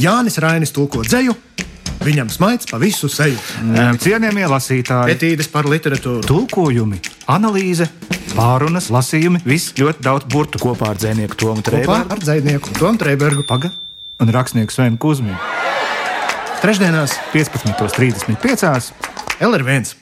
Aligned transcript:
Jānis 0.00 0.36
Rainis 0.42 0.72
tulko 0.76 1.02
dzēju, 1.06 1.34
viņam 2.04 2.28
smaids 2.32 2.68
pa 2.70 2.78
visu 2.82 3.08
seju. 3.10 3.38
Cienījamie 4.02 4.46
lasītāji, 4.50 5.16
Etīdes 5.16 5.48
par 5.52 5.68
literatūru. 5.70 6.22
tulkojumi, 6.28 7.00
analīze, 7.32 7.88
pārunas, 8.36 8.90
lasījumi, 8.92 9.40
viss 9.48 9.72
ļoti 9.78 10.04
daudz 10.04 10.28
burtu. 10.32 10.60
Kopā 10.62 10.92
ar 10.92 11.00
dzinieku 11.00 11.38
Tomu 11.40 11.62
Kopā 11.64 11.70
Trēbergu. 11.70 12.12
ar 12.12 12.18
dzinieku 12.24 12.74
Tomu 12.78 12.98
Trēbergu. 13.00 13.46
Paga 13.48 13.70
un 14.20 14.32
rakstnieku 14.32 14.72
Svenu 14.72 14.98
Kusminu. 14.98 15.36
Trešdienās 16.62 17.16
15.35. 17.32 18.92
LR1. 19.40 19.94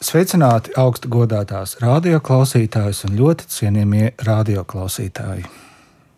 Sveicināti 0.00 0.72
augstu 0.80 1.10
godātās 1.12 1.76
radioklausītājas 1.82 3.04
un 3.08 3.18
ļoti 3.18 3.46
cienījamie 3.52 4.12
radioklausītāji. 4.24 5.44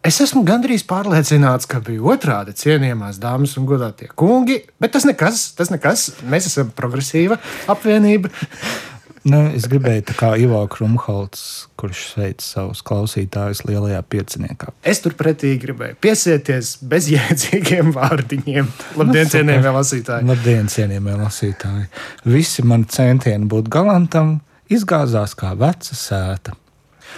Es 0.02 0.16
esmu 0.18 0.40
gandrīz 0.42 0.82
pārliecināts, 0.90 1.68
ka 1.70 1.78
bija 1.86 2.02
otrādi 2.10 2.50
cienījamās 2.58 3.20
dāmas 3.22 3.52
un 3.60 3.68
godātie 3.70 4.08
kungi, 4.18 4.56
bet 4.82 4.96
tas 4.96 5.04
nekas, 5.06 5.52
tas 5.54 5.68
nekas. 5.70 6.08
Mēs 6.26 6.48
esam 6.48 6.72
progresīva 6.74 7.36
apvienība. 7.70 8.32
Nu, 9.22 9.44
es 9.54 9.68
gribēju 9.70 10.02
tā 10.08 10.16
kā 10.18 10.32
Ivo 10.42 10.58
Krumholts, 10.66 11.44
kurš 11.78 12.00
sveic 12.16 12.42
savus 12.42 12.80
klausītājus 12.82 13.62
lielajā 13.68 14.00
pieciniekā. 14.10 14.72
Es 14.82 14.98
turpretī 15.04 15.52
gribēju 15.62 15.94
piesieties 16.02 16.72
bezjēdzīgiem 16.90 17.94
vārdiņiem. 17.94 18.72
Labdien, 18.98 19.30
cienījamie 19.36 19.74
lasītāji! 19.78 20.26
Labdien, 20.32 20.66
cienījamie 20.74 21.14
lasītāji! 21.20 21.86
Visi 22.26 22.66
mani 22.66 22.90
centieni 22.90 23.46
būt 23.54 23.70
galantam 23.70 24.40
izgāzās 24.66 25.38
kā 25.38 25.54
veca 25.62 25.94
sēta. 25.94 26.58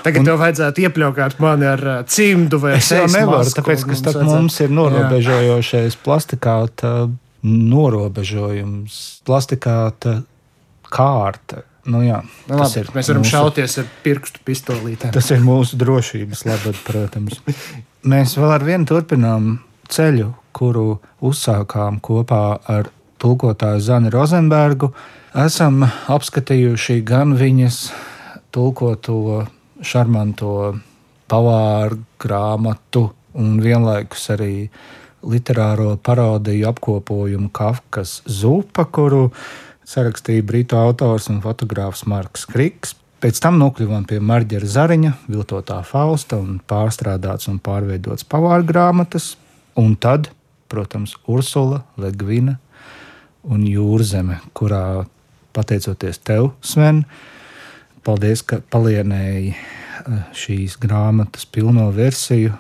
Tagad 0.02 0.24
tev 0.26 0.38
vajadzētu 0.40 0.82
iepļaukāt 0.84 1.38
mani 1.40 1.66
ar 1.66 1.82
cimdu 2.10 2.58
vai 2.60 2.74
Es 2.78 2.90
jau 2.92 3.06
nevaru, 3.06 3.38
masku, 3.44 3.60
tāpēc, 3.60 3.84
un 3.84 3.90
ka 3.92 3.96
starp 4.00 4.22
mums 4.28 4.60
ir 4.60 4.70
norobežojošais 4.74 5.96
plastikāta 6.04 6.90
norobežojums, 7.44 8.98
plastikāta 9.26 10.22
kārta. 10.91 11.62
Nu, 11.84 12.00
jā, 12.00 12.22
Nu, 12.48 12.56
labi, 12.62 12.80
mēs 12.96 13.08
varam 13.10 13.22
mūsu- 13.22 13.30
šauties 13.34 13.78
ar 13.82 13.88
pirkstu 14.02 14.41
pistolītēm. 14.44 15.12
Tas 15.12 15.30
ir 15.30 15.42
mūsu 15.44 15.77
drošības 15.77 16.44
labad, 16.48 16.78
protams. 16.84 17.41
Mēs 18.04 18.36
vēl 18.41 18.54
ar 18.54 18.64
vienu 18.64 18.86
turpinām 18.88 19.58
ceļu, 19.88 20.30
kuru 20.52 21.00
uzsākām 21.22 22.00
kopā 22.00 22.58
ar 22.69 22.88
tulkotāju 23.20 23.80
Zani 23.80 24.10
Rozenbergu. 24.10 24.92
Esam 25.34 25.82
apskatījuši 26.08 27.04
gan 27.04 27.36
viņas 27.36 27.91
tulkoto 28.52 29.47
šarmanto 29.86 30.74
pavāru 31.30 32.00
grāmatu, 32.20 33.08
un 33.34 33.58
vienlaikus 33.62 34.28
arī 34.34 34.68
literāro 35.24 35.94
parodiju 35.96 36.68
apkopojumu 36.68 37.48
Kafkas 37.54 38.20
Zupa, 38.28 38.84
kuru 38.84 39.30
sarakstīja 39.88 40.44
britu 40.46 40.78
autors 40.78 41.30
un 41.32 41.41
fotogrāfs 41.44 42.04
Marks 42.10 42.46
Kriks. 42.50 42.94
Pēc 43.24 43.41
tam 43.41 43.56
nokļuvām 43.56 44.04
pie 44.08 44.18
Marģera 44.20 44.68
Zariņa, 44.68 45.14
viltotā 45.32 45.78
Fausta 45.88 46.36
un 46.36 46.58
pārstrādāts 46.69 47.48
un 47.48 47.56
pārveidots 47.64 48.26
pavāra 48.28 48.66
grāmatas, 48.69 49.34
un 49.80 49.94
tad, 49.96 50.28
protams, 50.69 51.16
Ursula, 51.30 51.80
Legvina 51.96 52.58
un 53.48 53.64
Jūrzeme, 53.64 54.41
kurā, 54.56 55.06
pateicoties 55.56 56.20
tev, 56.24 56.52
Sven, 56.64 57.04
paldies, 58.05 58.44
ka 58.47 58.60
palienēji 58.72 59.52
eh, 59.55 60.22
šīs 60.36 60.78
grāmatas 60.83 61.47
pilno 61.50 61.91
versiju 61.94 62.55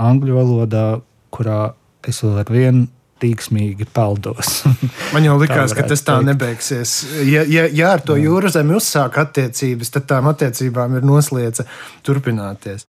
angļu 0.00 0.38
valodā, 0.38 0.86
kurā 1.34 1.72
es 2.08 2.22
vēl 2.24 2.42
ar 2.44 2.52
vienu 2.52 2.86
tīksmīgi 3.20 3.88
peldos. 3.92 4.62
Man 5.14 5.26
jau 5.26 5.36
likās, 5.40 5.74
ka 5.76 5.84
tas 5.84 6.04
tā 6.06 6.16
teikt. 6.16 6.30
nebeigsies. 6.30 6.94
Ja, 7.28 7.44
ja, 7.44 7.66
ja 7.68 7.90
ar 7.96 8.04
to 8.04 8.16
jūras 8.16 8.56
zemi 8.56 8.78
uzsāk 8.78 9.20
attiecības, 9.26 9.92
tad 9.96 10.08
tām 10.08 10.30
attiecībām 10.32 10.96
ir 11.00 11.08
noslēdza 11.08 11.68
turpināties. 12.06 12.86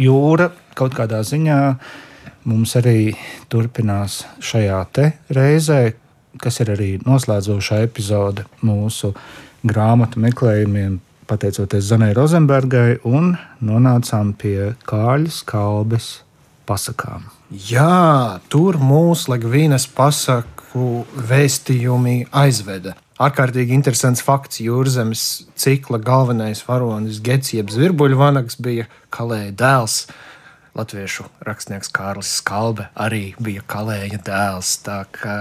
jūra 0.00 0.50
kaut 0.78 0.94
kādā 0.96 1.20
ziņā 1.26 1.58
mums 2.48 2.72
arī 2.80 3.12
turpinās 3.52 4.22
šajā 4.40 4.80
reizē, 5.36 5.80
kas 6.38 6.60
ir 6.62 6.74
arī 6.76 6.90
noslēdzošā 7.02 7.82
epizode 7.86 8.46
mūsu 8.62 9.14
grāmatu 9.66 10.22
meklējumiem, 10.22 11.00
pateicoties 11.30 11.90
Zanai 11.90 12.12
Rozenbergai, 12.16 13.00
un 13.06 13.34
nonācām 13.64 14.32
pie 14.38 14.72
Kāļas 14.88 15.42
kalbes 15.48 16.20
pasakām. 16.66 17.28
Jā, 17.50 18.38
tur 18.50 18.78
mūsu 18.78 19.34
Ligvīnas 19.34 19.88
pasaku 19.90 21.04
vēstījumi 21.30 22.28
aizveda. 22.30 22.94
Ārkārtīgi 23.20 23.74
interesants 23.76 24.22
fakts. 24.24 24.62
Jūrzemes 24.64 25.24
cikla 25.60 25.98
galvenais 26.00 26.62
varonis 26.64 27.18
Gets, 27.20 27.52
jeb 27.52 27.72
zvirbuļvanags, 27.74 28.56
bija 28.64 28.86
Kalēja 29.12 29.52
dēls. 29.60 29.96
Latviešu 30.78 31.26
rakstnieks 31.46 31.90
Kārlis 31.94 32.36
Skalbe 32.40 32.88
arī 32.94 33.32
bija 33.42 33.64
Kalēja 33.66 34.20
dēls. 34.26 34.76
Tā 34.86 35.02
kā 35.14 35.34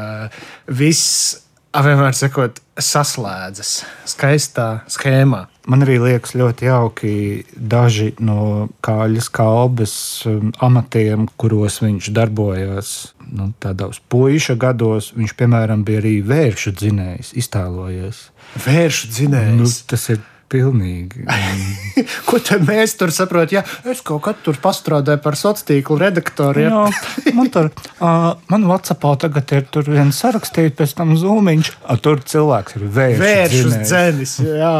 viss, 0.65 1.37
vienmēr 1.85 2.17
sakot, 2.17 2.57
saslēdzas 2.79 3.73
skaistā 4.09 4.67
schēmā. 4.89 5.43
Man 5.69 5.85
arī 5.85 5.99
liekas 6.01 6.33
ļoti 6.39 6.65
jauki 6.65 7.13
daži 7.53 8.07
no 8.25 8.69
kāļas 8.85 9.27
kalbas 9.29 9.93
um, 10.25 10.49
amatiem, 10.65 11.27
kuros 11.37 11.77
viņš 11.83 12.09
darbojās. 12.15 12.93
Nu, 13.29 13.51
tādos 13.61 13.99
puiša 14.09 14.55
gados 14.57 15.11
viņš, 15.13 15.35
piemēram, 15.37 15.83
bija 15.85 16.01
arī 16.01 16.15
vēršu 16.25 16.73
dzinējs, 16.79 17.35
iztēlojies. 17.37 18.23
Vēršu 18.65 19.11
Nu, 19.11 19.13
dzinējs. 19.19 19.77
tas 19.91 20.09
ir 20.15 20.23
pilnīgi. 20.49 21.25
Ko 22.29 22.39
tad 22.43 22.65
mēs 22.67 22.95
tur 22.99 23.13
saprotam? 23.13 23.59
Ja 23.59 23.91
es 23.91 24.01
kaut 24.05 24.23
kad 24.25 24.41
tur 24.45 24.57
pastrādāju 24.61 25.21
par 25.23 25.37
sociālo 25.39 25.67
tīklu 25.69 25.97
redaktoriem. 26.01 26.69
Jā, 26.71 27.33
man 27.37 27.49
tur, 27.53 27.69
uh, 27.99 28.31
man 28.51 28.67
Whatsappā 28.69 29.13
tagad 29.21 29.51
ir 29.55 29.65
tur 29.73 29.89
viens 29.89 30.19
sarakstīt, 30.23 30.75
pēc 30.79 30.95
tam 30.97 31.15
zūmiņš. 31.19 31.71
A, 31.89 31.97
tur 32.01 32.21
cilvēks 32.23 32.77
ir 32.79 32.85
vēršu, 32.97 33.23
Vēršus 33.23 33.73
dzinējs. 33.73 33.89
dzēnis. 33.89 34.35
Jā, 34.59 34.75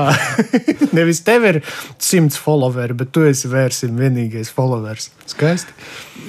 nevis 0.97 1.23
tev 1.27 1.47
ir 1.49 1.61
simts 2.01 2.39
followeri, 2.41 2.97
bet 3.01 3.13
tu 3.15 3.25
esi 3.27 3.51
vērsim 3.51 3.97
vienīgais 3.99 4.53
followers. 4.55 5.09
Skaisti. 5.29 5.75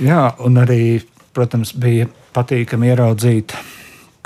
Jā, 0.05 0.25
un 0.45 0.61
arī, 0.62 1.00
protams, 1.37 1.75
bija 1.77 2.09
patīkami 2.37 2.91
ieraudzīt 2.93 3.55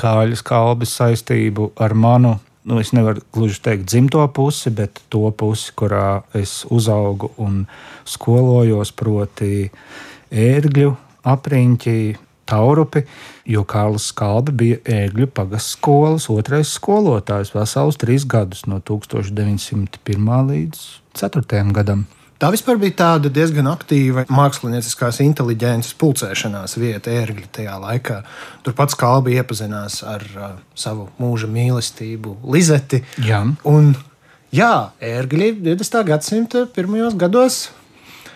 kāļas 0.01 0.43
kalbas 0.47 0.95
saistību 0.99 1.73
ar 1.81 1.95
manu. 1.95 2.39
Nu, 2.65 2.79
es 2.81 2.95
nevaru 2.97 3.21
gluži 3.33 3.61
teikt 3.61 3.91
dzimto 3.91 4.25
pusi, 4.33 4.71
bet 4.73 5.03
to 5.13 5.29
pusi, 5.37 5.73
kurā 5.77 6.23
es 6.33 6.63
uzaugu 6.73 7.29
un 7.37 7.67
skolojos, 8.09 8.95
proti, 8.97 9.69
ērgļu 10.33 10.95
apriņķi, 11.29 11.99
taurupi. 12.49 13.05
Jo 13.49 13.67
Kārlis 13.69 14.09
Skalbe 14.13 14.55
bija 14.57 14.81
ērgļu 15.03 15.29
pagasts 15.37 15.77
skolas 15.77 16.31
otrais 16.33 16.73
skolotājs 16.79 17.53
vesels 17.53 18.01
trīs 18.01 18.25
gadus, 18.25 18.65
no 18.65 18.81
1901 18.81 20.49
līdz 20.49 20.85
4. 21.21 21.65
gadam. 21.77 22.07
Tā 22.45 22.51
vispār 22.53 22.77
bija 22.77 22.93
tāda 22.99 23.31
diezgan 23.33 23.71
aktīva 23.71 24.27
mākslinieckās 24.29 25.23
inteliģences 25.25 25.95
pulcēšanās 25.97 26.75
vieta 26.77 27.09
ērgļa 27.09 27.47
tajā 27.57 27.77
laikā. 27.81 28.19
Tur 28.67 28.75
pats 28.77 28.99
Kalbi 29.01 29.39
iepazinās 29.39 30.03
ar 30.05 30.27
uh, 30.37 30.51
savu 30.77 31.07
mūža 31.17 31.49
mīlestību, 31.49 32.35
Lizeti. 32.53 33.01
Jā. 33.25 33.41
Un, 33.65 33.95
jā, 34.53 34.75
ērgļi 35.01 35.55
20. 35.65 35.99
gadsimta 36.13 36.67
pirmajos 36.77 37.17
gados 37.17 37.63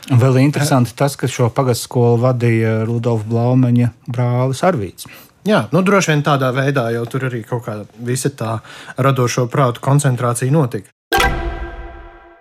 Vēl 0.09 0.41
interesanti 0.41 0.97
tas, 0.97 1.13
ka 1.21 1.29
šo 1.29 1.53
pagastu 1.53 1.91
skolu 1.91 2.23
vadīja 2.25 2.87
Rudolf 2.89 3.29
Blaumaņa 3.29 3.93
brālis 4.09 4.65
Arvīts. 4.65 5.05
Jā, 5.45 5.67
nu, 5.69 5.85
droši 5.85 6.15
vien 6.15 6.25
tādā 6.25 6.49
veidā 6.57 6.89
jau 6.97 7.05
tur 7.13 7.29
arī 7.29 7.45
kaut 7.45 7.67
kāda 7.69 7.85
visa 8.09 8.33
tā 8.33 8.63
radošo 8.97 9.51
prātu 9.53 9.85
koncentrācija 9.85 10.55
notika. 10.55 10.89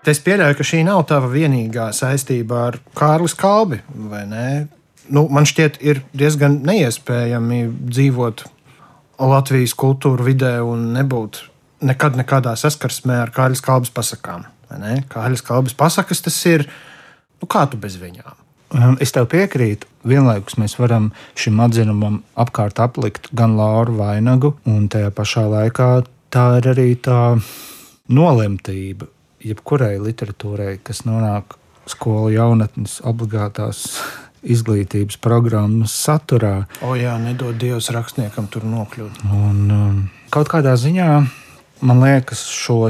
Es 0.08 0.22
pieļauju, 0.24 0.56
ka 0.56 0.64
šī 0.64 0.86
nav 0.88 1.02
tava 1.10 1.28
vienīgā 1.28 1.90
saistība 1.92 2.60
ar 2.70 2.78
Kārlis 2.96 3.34
Kalbi, 3.36 3.82
vai 4.08 4.22
ne? 4.30 4.46
Nu, 5.12 5.26
man 5.32 5.44
šķiet, 5.48 5.82
ir 5.84 6.00
diezgan 6.16 6.62
neiespējami 6.68 7.66
dzīvot 7.92 8.46
Latvijas 9.20 9.74
kultūra 9.76 10.24
vidē 10.24 10.54
un 10.64 10.94
nebūt 10.96 11.42
nekad 11.88 12.16
nekādā 12.20 12.54
saskarsmē 12.56 13.18
ar 13.26 13.34
Kārlis 13.36 13.64
Kalbas 13.66 13.92
pasakām. 13.92 14.46
Kārlis 15.12 15.44
Kalbas 15.44 15.76
pasakas 15.76 16.24
tas 16.24 16.40
ir, 16.48 16.64
nu 17.44 17.52
kā 17.52 17.66
tu 17.68 17.80
bez 17.80 18.00
viņām? 18.00 18.40
Um, 18.78 18.96
Es 19.04 19.12
tev 19.16 19.28
piekrītu. 19.32 19.88
Vienlaikus 20.08 20.56
mēs 20.60 20.78
varam 20.80 21.12
šim 21.40 21.60
atzinumam 21.64 22.22
apkārt 22.40 22.80
aplikt 22.84 23.28
gan 23.36 23.56
Lauru 23.60 24.00
vainagu, 24.00 24.56
un 24.68 24.88
tajā 24.92 25.12
pašā 25.12 25.44
laikā 25.52 25.92
tā 26.32 26.48
ir 26.62 26.72
arī 26.72 26.90
tā 26.96 27.20
nolemtība 28.08 29.12
jebkurai 29.44 29.98
literatūrai, 30.02 30.78
kas 30.84 31.04
nonāk 31.08 31.58
skolu 31.88 32.32
jaunatnes 32.34 33.00
obligātās 33.08 33.84
izglītības 34.54 35.20
programmas 35.24 35.96
saturā. 36.06 36.68
O 36.86 36.96
jā, 37.00 37.16
nedod 37.22 37.58
Dievs 37.60 37.92
rakstniekam 37.94 38.50
tur 38.52 38.68
nokļūt. 38.70 39.24
Un, 39.28 39.62
um, 39.74 40.00
kaut 40.34 40.52
kādā 40.52 40.78
ziņā 40.80 41.12
man 41.82 42.02
liekas, 42.02 42.46
šo 42.50 42.90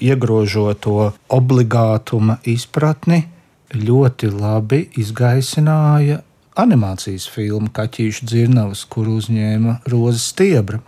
iegrožoto 0.00 1.12
obligātuma 1.28 2.38
izpratni 2.44 3.26
ļoti 3.74 4.30
labi 4.30 4.86
izgaisināja 4.98 6.22
animācijas 6.56 7.26
filma 7.28 7.68
Kaķīšu 7.74 8.26
dzirnavas, 8.30 8.84
kur 8.88 9.10
uzņēma 9.12 9.80
Roza 9.92 10.22
Stiebra. 10.22 10.80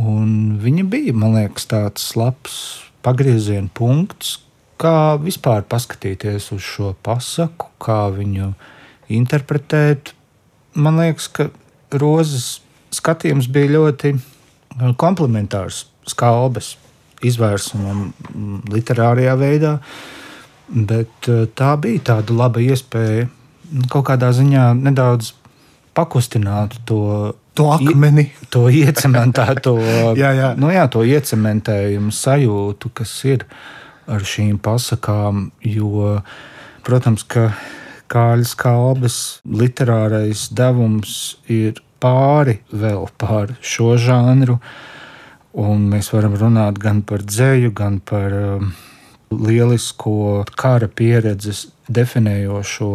Un 0.00 0.56
viņa 0.62 0.84
bija, 0.88 1.12
man 1.12 1.36
liekas, 1.36 1.66
tāds 1.68 2.06
labs 2.16 2.89
pagrieziena 3.04 3.70
punkts, 3.74 4.38
kā 4.80 5.16
vispār 5.20 5.64
paskatīties 5.68 6.50
uz 6.56 6.64
šo 6.64 6.94
pasaku, 7.04 7.68
kā 7.82 8.02
viņu 8.14 8.52
interpretēt. 9.12 10.14
Man 10.74 11.00
liekas, 11.02 11.28
ka 11.28 11.50
Rozes 11.90 12.60
skatījums 12.94 13.48
bija 13.50 13.74
ļoti 13.74 14.14
komplementārs 15.00 15.84
skalbes 16.08 16.76
izvērsumam, 17.26 18.10
literārajā 18.70 19.34
veidā. 19.40 19.74
Bet 20.70 21.28
eh, 21.28 21.44
tā 21.58 21.74
bija 21.82 22.04
tāda 22.12 22.36
laba 22.36 22.62
iespēja 22.62 23.26
nu, 23.26 23.86
kaut 23.90 24.06
kādā 24.10 24.30
ziņā 24.36 24.70
nedaudz 24.78 25.34
pakustināt 25.98 26.78
to. 26.86 27.34
To 27.60 27.72
akmeni. 27.76 28.28
To 28.50 28.66
iecementēto, 28.72 29.76
jā, 30.20 30.32
jā. 30.36 30.54
Nu, 30.60 30.72
jā, 30.74 30.86
to 30.92 31.04
iecementējumu 31.06 32.14
sajūtu, 32.14 32.94
kas 32.96 33.12
ir 33.28 33.44
ar 34.10 34.24
šīm 34.26 34.56
pasakām. 34.64 35.50
Jo, 35.62 36.16
protams, 36.86 37.26
ka 37.28 37.50
Kāļas 38.10 38.56
kalbas 38.58 39.16
literārais 39.46 40.48
devums 40.50 41.36
ir 41.46 41.76
pāri 42.02 42.56
vēl 42.74 43.04
pār 43.22 43.52
šo 43.62 43.92
žanru. 44.02 44.56
Un 45.54 45.84
mēs 45.92 46.10
varam 46.10 46.34
runāt 46.38 46.80
gan 46.82 47.04
par 47.06 47.22
dzēju, 47.22 47.70
gan 47.70 48.00
par 48.02 48.34
um, 48.34 48.72
lielisko 49.30 50.42
kara 50.58 50.88
pieredzes 50.90 51.68
definējošo 51.86 52.90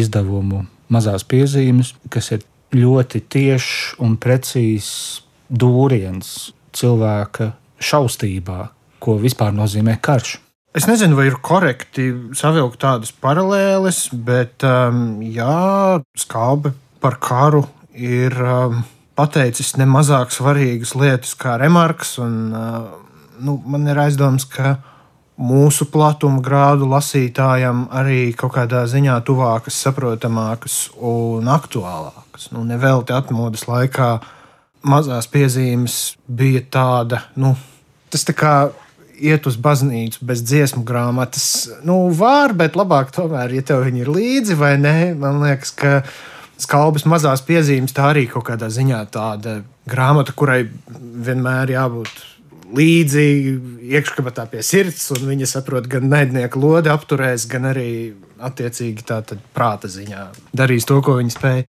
izdevumu 0.00 0.64
mazās 0.88 1.28
piezīmes, 1.28 1.92
kas 2.08 2.32
ir 2.32 2.48
ļoti 2.74 3.22
tiešs 3.32 4.00
un 4.04 4.18
precīzs 4.20 4.90
dūriens 5.48 6.52
cilvēka 6.76 7.52
šaustībā, 7.80 8.58
ko 9.00 9.16
vispār 9.22 9.54
nozīmē 9.56 9.96
karš. 10.02 10.36
Es 10.76 10.84
nezinu, 10.86 11.16
vai 11.16 11.30
ir 11.30 11.38
korekti 11.42 12.10
savilkt 12.36 12.82
tādas 12.82 13.10
paralēles, 13.10 14.10
bet 14.12 14.62
um, 14.68 15.18
jā, 15.24 15.98
skābe 16.18 16.74
par 17.02 17.16
karu 17.22 17.64
ir 17.96 18.36
um, 18.36 18.82
pateicis 19.18 19.74
ne 19.80 19.88
mazāk 19.88 20.30
svarīgas 20.34 20.92
lietas 20.98 21.32
kā 21.40 21.56
remarks. 21.58 22.18
Un, 22.22 22.36
uh, 22.52 23.24
nu, 23.40 23.56
man 23.64 23.88
ir 23.88 23.98
aizdoms, 24.04 24.46
ka 24.52 24.76
mūsu 25.38 25.88
platuma 25.90 26.42
grādu 26.44 26.86
lasītājam 26.90 27.86
arī 27.94 28.34
kaut 28.36 28.56
kādā 28.58 28.84
ziņā 28.90 29.18
tuvākas, 29.26 29.82
saprotamākas 29.86 30.80
un 31.00 31.48
aktuālākas. 31.48 32.27
Nu, 32.54 32.64
Nevelti 32.66 33.14
atmodas 33.16 33.66
laikā 33.68 34.18
mazās 34.88 35.26
piezīmes 35.30 35.98
bija 36.26 36.62
tāda, 36.70 37.24
nu, 37.36 37.54
tas 38.12 38.24
tā 38.28 38.34
kā 38.36 38.52
iet 39.18 39.46
uz 39.50 39.58
baznīcu 39.58 40.22
bez 40.26 40.42
dziesmu 40.46 40.84
grāmatas. 40.86 41.68
Nu, 41.86 42.06
var, 42.14 42.54
bet 42.56 42.78
labāk 42.78 43.10
tomēr, 43.14 43.52
ja 43.58 43.64
tev 43.66 43.84
viņi 43.86 44.04
ir 44.04 44.12
līdzi 44.14 44.58
vai 44.58 44.76
nē, 44.80 44.98
man 45.18 45.42
liekas, 45.42 45.74
ka 45.74 45.98
skalbas 46.58 47.06
mazās 47.08 47.42
piezīmes, 47.46 47.94
tā 47.94 48.12
arī 48.12 48.26
kaut 48.30 48.46
kādā 48.50 48.70
ziņā 48.72 49.02
tāda 49.14 49.60
grāmata, 49.90 50.34
kurai 50.38 50.64
vienmēr 50.98 51.74
jābūt 51.74 52.24
līdzi 52.78 53.24
iekškabatā 53.96 54.44
pie 54.52 54.62
sirds, 54.66 55.06
un 55.16 55.24
viņa 55.30 55.48
saprot, 55.48 55.88
gan 55.90 56.08
naidnieku 56.10 56.60
lodi 56.60 56.92
apturēs, 56.92 57.46
gan 57.50 57.70
arī 57.70 57.90
attiecīgi 58.44 59.06
tā 59.08 59.22
prāta 59.56 59.90
ziņā 59.90 60.28
darīs 60.56 60.86
to, 60.88 61.00
ko 61.02 61.16
viņa 61.18 61.34
spēja. 61.34 61.68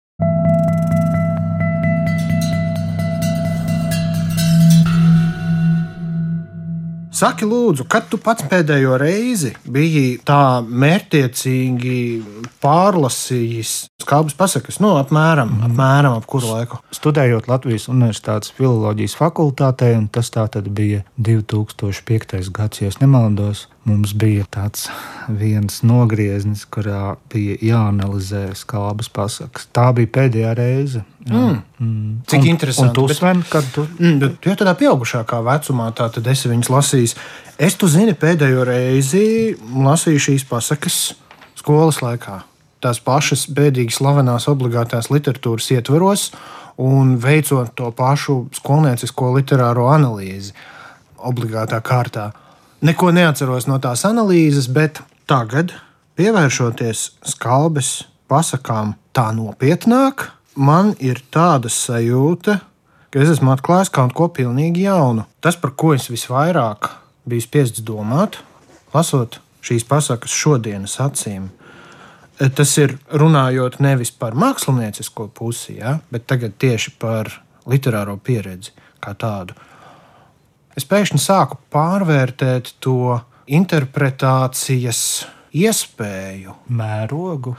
Saki, 7.14 7.46
lūdzu, 7.46 7.84
kad 7.86 8.08
tu 8.10 8.18
pats 8.18 8.42
pēdējo 8.50 8.96
reizi 8.98 9.52
biji 9.70 10.16
tā 10.26 10.58
mērķiecīgi 10.66 11.98
pārlasījis 12.64 13.74
skābes 14.02 14.34
pasakas? 14.34 14.80
Nu, 14.82 14.96
apmēram, 14.98 15.52
mm. 15.52 15.68
apmēram 15.68 16.16
ap 16.18 16.26
kuru 16.26 16.50
laiku? 16.56 16.80
Studējot 16.96 17.46
Latvijas 17.52 17.86
Universitātes 17.92 18.50
filozofijas 18.58 19.14
fakultātē, 19.20 19.92
un 20.00 20.08
tas 20.10 20.32
tā 20.34 20.48
tad 20.50 20.66
bija 20.74 21.04
2005. 21.22 22.50
gads, 22.50 22.82
ja 22.82 22.90
nemaldos. 22.98 23.68
Mums 23.84 24.14
bija 24.16 24.46
tāds 24.48 24.86
viens 25.28 25.82
nogrieznis, 25.84 26.62
kurā 26.72 27.18
bija 27.32 27.58
jāanalizē 27.60 28.46
skābes 28.56 29.10
pasakas. 29.12 29.66
Tā 29.76 29.90
bija 29.96 30.08
pēdējā 30.14 30.52
reize. 30.56 31.02
Jā. 31.26 31.34
Mm. 31.34 31.58
Mm. 31.84 32.14
Cik 32.30 32.40
un, 32.40 32.48
interesanti. 32.48 33.02
Un 33.02 33.10
tu, 33.10 33.16
Sven, 33.18 33.42
kad 33.50 33.68
tu? 33.74 33.84
Mm, 33.98 34.16
bet, 34.22 34.48
ja 34.48 34.56
tādā 34.56 34.72
pieaugušākā 34.80 35.42
vecumā, 35.44 35.90
tā, 35.96 36.08
tad 36.14 36.30
esi 36.32 36.48
viņas 36.48 36.72
lasījis. 36.72 37.14
Es, 37.60 37.76
tu 37.76 37.90
zini, 37.92 38.16
pēdējo 38.16 38.64
reizi 38.68 39.26
lasīju 39.60 40.22
šīs 40.30 40.46
pasakas 40.48 40.98
skolas 41.60 42.00
laikā. 42.04 42.40
Tās 42.84 43.02
pašas 43.04 43.46
bēdīgi 43.52 43.92
slavenās 43.96 44.48
obligātās 44.52 45.10
literatūras 45.12 45.70
ietvaros 45.76 46.30
un 46.80 47.18
veicot 47.20 47.70
to 47.76 47.90
pašu 47.96 48.46
skolniecisko 48.56 49.30
literāro 49.36 49.90
analīzi 49.92 50.56
obligātā 51.24 51.80
kārtā. 51.84 52.30
Neko 52.84 53.14
neatceros 53.16 53.64
no 53.64 53.78
tās 53.80 54.02
analīzes, 54.04 54.66
bet 54.68 54.98
tagad, 55.24 55.70
pievēršoties 56.20 57.04
skalbes 57.32 58.02
pasakām 58.28 58.92
tā 59.16 59.30
nopietnāk, 59.32 60.26
man 60.52 60.92
ir 61.00 61.22
tāda 61.32 61.72
sajūta, 61.72 62.58
ka 63.08 63.22
es 63.24 63.32
esmu 63.38 63.54
atklājis 63.54 63.92
kaut 63.94 64.12
ko 64.12 64.28
pilnīgi 64.36 64.84
jaunu. 64.84 65.24
Tas, 65.40 65.56
par 65.56 65.72
ko 65.80 65.94
es 65.96 66.10
visvairāk 66.12 66.90
biju 67.24 67.46
spiests 67.46 67.80
domāt, 67.88 68.42
lasot 68.92 69.40
šīs 69.64 69.88
pasakas 69.88 70.36
šodienas 70.36 71.00
acīm, 71.00 71.48
tas 72.36 72.78
ir 72.84 72.98
runājot 73.08 73.80
nevis 73.80 74.12
par 74.12 74.36
māksliniecisko 74.36 75.30
pusi, 75.32 75.78
ja, 75.80 76.02
bet 76.12 76.28
tieši 76.28 76.98
par 77.00 77.32
literāro 77.64 78.20
pieredzi 78.20 78.76
kā 79.00 79.16
tādu 79.16 79.56
es 80.78 80.86
pēkšņi 80.88 81.20
sāku 81.22 81.58
pārvērtēt 81.74 82.74
to 82.84 83.20
interpretācijas 83.46 85.00
iespēju. 85.54 86.56
Mērogu. 86.74 87.54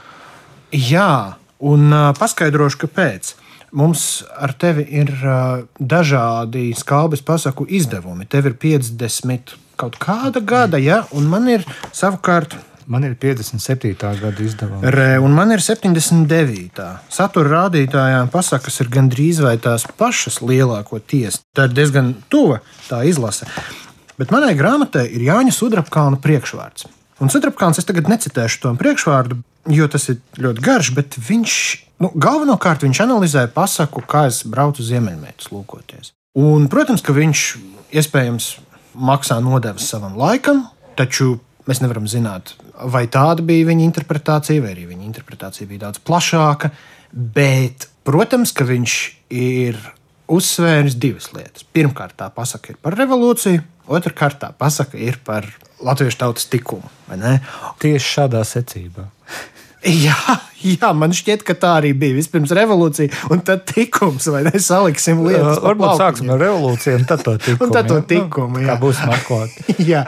Jā, 0.76 1.36
un 1.64 1.90
uh, 1.92 2.12
paskaidrošu, 2.18 2.82
kāpēc. 2.84 3.34
Mums 3.76 4.24
ar 4.40 4.54
tevi 4.56 4.86
ir 5.00 5.12
uh, 5.20 5.64
dažādi 5.78 6.70
skābes 6.76 7.22
pasaku 7.26 7.66
izdevumi. 7.68 8.28
Tev 8.30 8.50
ir 8.50 8.58
50 8.62 9.56
kaut 9.76 9.98
kāda 10.00 10.40
gada, 10.40 10.80
ja, 10.80 11.02
un 11.12 11.28
man 11.28 11.48
ir 11.52 11.66
savukārt 11.92 12.56
Man 12.86 13.02
ir 13.02 13.16
57. 13.18 13.96
gada 13.98 14.42
izdevums. 14.42 14.84
Re, 14.94 15.16
un 15.18 15.32
man 15.34 15.50
ir 15.50 15.62
79. 15.62 16.84
Satura 17.10 17.50
rādītājā 17.50 18.20
pasakas 18.30 18.78
ir 18.84 18.90
gandrīz 18.94 19.40
vai 19.42 19.56
tās 19.58 19.88
pašas 19.98 20.38
lielākoties. 20.38 21.40
Tā 21.56 21.66
ir 21.66 21.74
diezgan 21.74 22.12
tuva 22.30 22.60
tā 22.86 23.00
izlase. 23.10 23.48
Bet 24.16 24.30
manai 24.30 24.54
grāmatai 24.54 25.08
ir 25.10 25.24
Jāņa 25.26 25.54
Sudrabkāna 25.56 26.20
priekšvārds. 26.22 26.86
Un 27.18 27.32
Sudrabkāns 27.32 27.80
es 27.80 27.88
tagad 27.88 28.06
necitēšu 28.12 28.62
to 28.62 28.72
priekšvārdu, 28.78 29.40
jo 29.72 29.88
tas 29.90 30.06
ir 30.12 30.20
ļoti 30.38 30.62
garš, 30.62 30.92
bet 30.94 31.18
viņš 31.18 31.56
nu, 32.04 32.12
galvenokārt 32.14 32.86
viņš 32.86 33.02
analizē 33.02 33.46
pasaku, 33.52 34.04
kā 34.06 34.28
es 34.30 34.44
braucu 34.46 34.84
ziemeļmētus 34.86 35.50
lūkoties. 35.50 36.12
Un, 36.38 36.68
protams, 36.70 37.02
ka 37.02 37.16
viņš 37.16 37.44
iespējams 37.96 38.48
maksā 38.94 39.40
nodevas 39.42 39.88
savam 39.90 40.14
laikam, 40.20 40.66
taču 40.96 41.38
Mēs 41.66 41.82
nevaram 41.82 42.06
zināt, 42.06 42.54
vai 42.94 43.06
tāda 43.10 43.42
bija 43.46 43.66
viņa 43.66 43.82
interpretācija, 43.88 44.62
vai 44.62 44.70
arī 44.76 44.86
viņa 44.92 45.06
interpretācija 45.08 45.66
bija 45.66 45.88
daudz 45.88 46.02
plašāka. 46.06 46.70
Bet, 47.10 47.88
protams, 48.06 48.52
ka 48.54 48.66
viņš 48.68 48.94
ir 49.34 49.78
uzsvēris 50.30 50.96
divas 50.98 51.30
lietas. 51.34 51.66
Pirmkārt, 51.74 52.16
tā 52.18 52.28
pasaka 52.34 52.72
ir 52.72 52.78
par 52.82 52.96
revolūciju, 52.98 53.62
otrkārt, 53.98 54.40
tā 54.42 54.52
pasaka 54.54 54.98
ir 54.98 55.18
par 55.26 55.48
latviešu 55.82 56.22
tautas 56.22 56.48
tikumu. 56.50 56.88
Tieši 57.82 58.12
šādā 58.14 58.42
secībā. 58.46 59.08
Jā, 59.86 60.38
jā, 60.66 60.92
man 60.98 61.14
šķiet, 61.14 61.44
ka 61.46 61.54
tā 61.58 61.76
arī 61.80 61.92
bija. 61.98 62.16
Vispirms 62.18 62.54
revolūcija, 62.56 63.26
un 63.34 63.42
tad 63.46 63.66
tikums, 63.70 64.26
vai 64.34 64.42
ne? 64.48 64.54
Saliksim 64.62 65.22
lietas. 65.26 65.60
Varbūt 65.62 66.00
sāksim 66.00 66.32
ar 66.34 66.42
revolūciju, 66.42 67.00
un 67.00 67.06
tad 67.08 67.22
to 67.26 67.36
tikumu. 67.38 67.68
un 67.68 67.76
tad 67.76 67.90
to 67.90 68.00
tikumu, 68.10 68.62
jā. 68.62 68.66
Nu, 68.66 68.72
kā 68.72 68.80
būs 68.82 69.04
markot. 69.06 69.60
jā, 69.92 70.02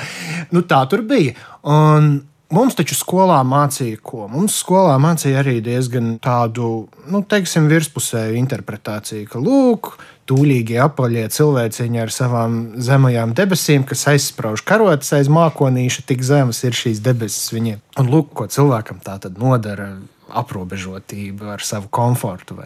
nu 0.54 0.64
tā 0.66 0.82
tur 0.90 1.06
bija. 1.06 1.36
Un 1.68 2.18
Mums 2.48 2.78
taču 2.78 2.96
skolā 2.96 3.42
mācīja, 3.44 3.98
ko 4.00 4.24
mums 4.32 4.54
skolā 4.62 4.94
mācīja 5.04 5.42
arī 5.42 5.58
diezgan 5.60 6.14
tādu, 6.24 6.86
nu, 7.12 7.20
teiksim, 7.28 7.66
virspusēju 7.68 8.38
interpretāciju, 8.40 9.26
ka, 9.28 9.42
lūk, 9.44 9.90
tūlīgie 10.28 10.78
apaļie 10.84 11.24
cilvēciņi 11.34 12.02
ar 12.04 12.12
savām 12.14 12.60
zemajām 12.84 13.34
debesīm, 13.38 13.86
kas 13.88 14.06
aizsprāž 14.12 14.62
karotes 14.68 15.12
aiz 15.16 15.32
mākonīša, 15.32 16.06
tik 16.08 16.24
zemas 16.26 16.62
ir 16.68 16.76
šīs 16.76 17.02
debesis 17.04 17.52
viņiem. 17.54 17.82
Un 17.98 18.12
lūk, 18.12 18.32
ko 18.36 18.48
cilvēkam 18.52 19.02
tā 19.04 19.18
tad 19.22 19.40
nodara 19.40 19.94
aprobežotība 20.28 21.54
ar 21.56 21.64
savu 21.64 21.88
komfortu? 21.90 22.58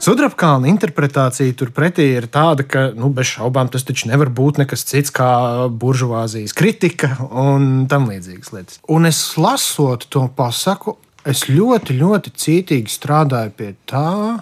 Sudrabkalna 0.00 0.70
interpretācija 0.70 1.52
turpretī 1.60 2.06
ir 2.16 2.24
tāda, 2.32 2.64
ka 2.64 2.86
nu, 2.96 3.10
bez 3.12 3.34
šaubām 3.34 3.68
tas 3.72 3.84
taču 3.84 4.08
nevar 4.08 4.30
būt 4.32 4.62
nekas 4.62 4.86
cits 4.88 5.12
kā 5.12 5.28
buržuāzijas 5.68 6.56
kritika 6.56 7.12
un 7.28 7.84
tam 7.90 8.08
līdzīgas 8.08 8.52
lietas. 8.54 8.80
Un 8.88 9.08
es 9.10 9.20
lasot 9.36 10.08
to 10.08 10.24
pasaku, 10.36 10.96
es 11.28 11.44
ļoti, 11.52 11.98
ļoti 12.00 12.32
cītīgi 12.32 12.96
strādāju 12.96 13.52
pie 13.58 13.74
tā, 13.90 14.40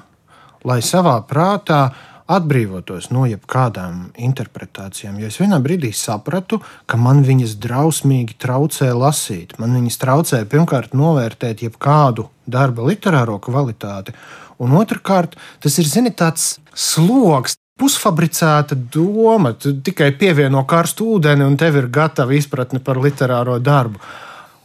lai 0.64 0.80
savā 0.82 1.18
prātā 1.28 1.88
atbrīvotos 2.28 3.08
no 3.14 3.22
jebkādām 3.24 4.10
interpretācijām. 4.20 5.16
Jo 5.20 5.30
es 5.30 5.38
vienā 5.40 5.60
brīdī 5.64 5.94
sapratu, 5.96 6.58
ka 6.86 6.98
man 7.00 7.22
viņas 7.24 7.54
drausmīgi 7.62 8.36
traucē 8.42 8.90
lasīt. 8.92 9.56
Man 9.62 9.78
viņas 9.78 9.96
traucē 10.02 10.42
pirmkārt 10.50 10.92
novērtēt 10.98 11.64
jebkādu 11.64 12.28
darba 12.44 12.84
literāro 12.84 13.38
kvalitāti 13.40 14.12
Un 14.58 14.74
otrkārt, 14.74 15.36
tas 15.62 15.76
ir 15.78 15.86
zini, 15.86 16.10
tāds 16.10 16.56
sloks, 16.74 17.54
pusfabricēta 17.78 18.74
doma. 18.74 19.54
Tu 19.54 19.76
tikai 19.86 20.10
pievieno 20.18 20.64
karstu 20.66 21.12
ūdeni, 21.14 21.46
un 21.46 21.54
tev 21.58 21.78
ir 21.78 21.86
gatava 21.94 22.34
izpratne 22.34 22.82
par 22.82 22.98
literāro 22.98 23.58
darbu. 23.62 24.02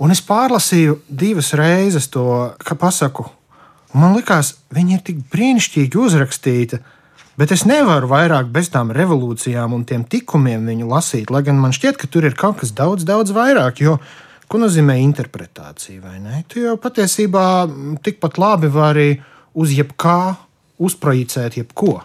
Un 0.01 0.11
es 0.11 0.23
pārlasīju 0.25 0.97
divas 1.07 1.53
reizes 1.57 2.09
to 2.11 2.25
pasaku. 2.79 3.27
Man 3.93 4.15
liekas, 4.17 4.55
viņa 4.73 4.97
ir 4.97 5.01
tik 5.05 5.19
brīnišķīgi 5.29 5.99
uzrakstīta, 6.01 6.79
bet 7.37 7.51
es 7.53 7.65
nevaru 7.69 8.09
vairāk 8.09 8.49
bez 8.53 8.71
tām 8.73 8.89
revolūcijām 8.95 9.75
un 9.75 9.83
tiem 9.89 10.05
tikumiem 10.09 10.65
viņu 10.69 10.89
lasīt. 10.89 11.29
Lai 11.33 11.43
gan 11.45 11.59
man 11.61 11.75
šķiet, 11.75 11.99
ka 12.01 12.09
tur 12.09 12.25
ir 12.25 12.37
kaut 12.37 12.59
kas 12.61 12.73
daudz, 12.73 13.05
daudz 13.05 13.33
vairāk. 13.35 13.83
Jo, 13.85 13.99
ko 14.49 14.61
nozīmē 14.61 14.97
interpretācija? 15.03 16.15
Tu 16.49 16.65
jau 16.65 16.73
patiesībā 16.81 17.45
tikpat 18.05 18.41
labi 18.41 18.71
vari 18.73 19.07
uz 19.53 19.75
jebkā 19.77 20.17
uzprojicēt 20.81 21.61
jebko. 21.61 21.99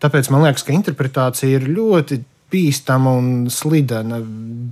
Tāpēc 0.00 0.30
man 0.32 0.46
liekas, 0.46 0.64
ka 0.64 0.72
interpretācija 0.72 1.58
ir 1.58 1.68
ļoti 1.68 2.22
bīstama 2.52 3.14
un 3.18 3.32
slidena 3.52 4.20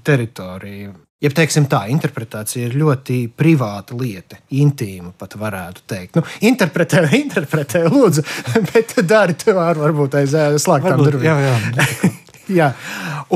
teritorija. 0.04 0.92
Ja 1.24 1.30
teiksim 1.32 1.64
tā, 1.64 1.86
interpretācija 1.88 2.68
ir 2.68 2.74
ļoti 2.76 3.22
privāta 3.32 3.96
lieta, 3.96 4.36
intīma 4.52 5.14
pat 5.16 5.38
varētu 5.40 5.86
teikt. 5.88 6.18
Nu, 6.18 6.24
interpretē, 6.44 7.06
interpretē, 7.22 7.86
lūdzu, 7.88 8.24
bet 8.70 8.94
dari 9.08 9.36
to 9.40 9.56
ar 9.60 9.80
varbūt 9.80 10.18
aiz 10.20 10.36
slēgtām 10.62 11.02
durvīm. 11.02 11.30
Jā, 11.30 11.36
jā. 11.40 12.12
jā. 12.60 12.70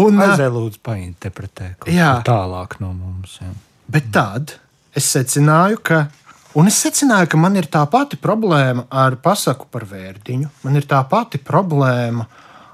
Un 0.00 0.20
aizē 0.22 0.50
lūdzu 0.52 0.82
painterpretē 0.86 1.74
kaut 1.80 1.90
ko 1.90 2.14
tālāk 2.28 2.78
no 2.84 2.92
mums. 2.92 3.38
Jā. 3.40 3.52
Bet 3.90 4.12
tad 4.14 4.58
es 4.96 5.08
secināju, 5.16 5.80
ka 5.82 6.06
Un 6.58 6.66
es 6.66 6.80
secināju, 6.82 7.28
ka 7.30 7.38
man 7.38 7.54
ir 7.54 7.68
tā 7.70 7.84
pati 7.86 8.16
problēma 8.18 8.88
ar 8.90 9.14
pasaku 9.22 9.68
par 9.70 9.84
vērtiņu, 9.86 10.48
man 10.66 10.78
ir 10.80 10.88
tā 10.90 10.98
pati 11.06 11.38
problēma 11.38 12.24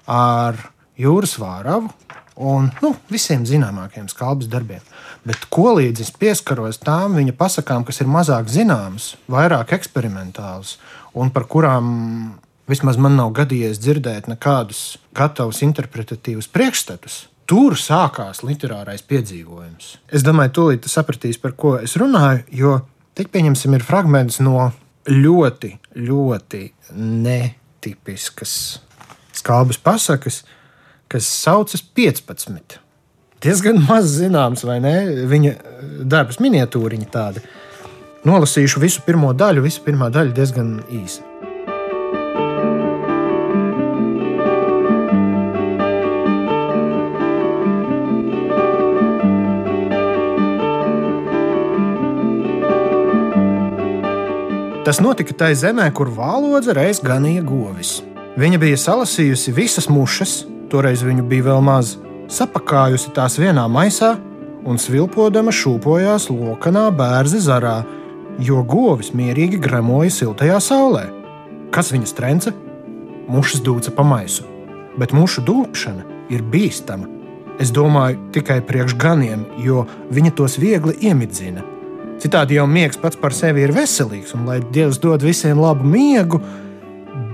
ar 0.08 0.56
jūras 1.00 1.36
vāravu 1.40 1.90
un 2.36 2.70
nu, 2.82 2.92
visiem 3.12 3.46
zināmākajiem 3.48 4.08
skalbas 4.12 4.50
darbiem. 4.52 4.82
Bet 5.26 5.46
ko 5.52 5.72
līdz 5.78 6.04
es 6.04 6.12
pieskaros 6.12 6.80
tām 6.82 7.16
viņa 7.16 7.36
pasakām, 7.36 7.86
kas 7.88 8.02
ir 8.02 8.10
mazāk 8.12 8.50
zināmas, 8.52 9.14
vairāk 9.32 9.72
eksperimentālas 9.76 10.76
un 11.16 11.32
par 11.32 11.48
kurām 11.50 11.86
vismaz 12.68 12.98
man 13.00 13.16
nav 13.16 13.32
gadījies 13.36 13.80
dzirdēt 13.80 14.28
nekādus 14.28 14.98
gatavus 15.16 15.62
interpretatīvus 15.64 16.50
priekšstatus. 16.52 17.26
Tur 17.46 17.76
sākās 17.78 18.42
literārais 18.42 19.04
piedzīvojums. 19.06 19.92
Es 20.10 20.26
domāju, 20.26 20.52
tūlīt 20.58 20.88
sapratīsi, 20.90 21.38
par 21.40 21.54
ko 21.54 21.76
es 21.78 21.94
runāju, 21.94 22.42
jo 22.50 22.80
Tik 23.16 23.30
pieņemsim, 23.32 23.72
ir 23.72 23.80
fragments 23.80 24.42
no 24.44 24.66
ļoti, 25.08 25.70
ļoti 26.04 26.58
netipiskas 27.00 28.52
skābes 29.32 29.78
pasakas, 29.80 30.42
kas 31.16 31.26
saucas 31.32 31.80
15. 31.96 32.76
Diezgan 33.40 33.78
maz 33.88 34.18
zināms, 34.18 34.66
vai 34.68 34.80
ne? 34.84 34.96
Viņa 35.30 35.52
darbs 36.04 36.36
miniatūriņa 36.44 37.06
tāda. 37.12 37.40
Nolasīšu 38.26 38.82
visu 38.82 39.04
pirmo 39.06 39.30
daļu, 39.32 39.62
visu 39.64 39.80
pirmā 39.86 40.10
daļa 40.12 40.34
diezgan 40.36 40.74
īsa. 40.92 41.24
Tas 54.84 55.00
notika 55.02 55.32
tajā 55.32 55.62
zemē, 55.64 55.88
kur 55.96 56.12
vālodze 56.12 56.76
reiz 56.76 57.00
ganīja 57.00 57.46
govis. 57.46 58.02
Viņa 58.36 58.60
bija 58.60 58.76
salasījusi 58.78 59.56
visas 59.56 59.88
mušas, 59.88 60.42
toreiz 60.72 61.02
viņu 61.06 61.26
bija 61.30 61.48
vēl 61.50 61.62
maz, 61.64 61.96
sapakājusi 62.32 63.12
tās 63.16 63.38
vienā 63.40 63.66
maisā 63.70 64.16
un 64.66 64.80
svilpodama 64.82 65.54
šūpojās 65.54 66.28
lokanā 66.32 66.88
bērza 66.96 67.42
zarā, 67.44 67.76
jo 68.42 68.62
govis 68.66 69.12
mierīgi 69.16 69.60
gremoja 69.62 70.12
siltajā 70.12 70.58
saulē. 70.62 71.06
Kas 71.74 71.92
viņas 71.94 72.16
trence? 72.18 72.52
Mušas 73.30 73.62
dūca 73.66 73.94
pa 73.94 74.04
maisu, 74.06 74.44
bet 74.98 75.14
mušu 75.16 75.44
dūkšana 75.46 76.04
ir 76.34 76.42
bīstama. 76.42 77.08
Es 77.62 77.72
domāju, 77.72 78.20
tikai 78.34 78.60
priekš 78.66 78.98
ganiem, 79.00 79.46
jo 79.64 79.86
viņa 80.12 80.34
tos 80.36 80.58
viegli 80.60 80.98
iemidzina 81.08 81.64
Citādi 82.16 82.56
jau 82.56 82.64
miegs 82.64 82.96
pats 82.96 83.18
par 83.20 83.34
sevi 83.36 83.66
ir 83.66 83.74
veselīgs, 83.76 84.32
un 84.36 84.46
lai 84.48 84.60
Dievs 84.72 84.96
dod 85.02 85.24
visiem 85.24 85.58
labu 85.60 85.84
miegu, 85.84 86.40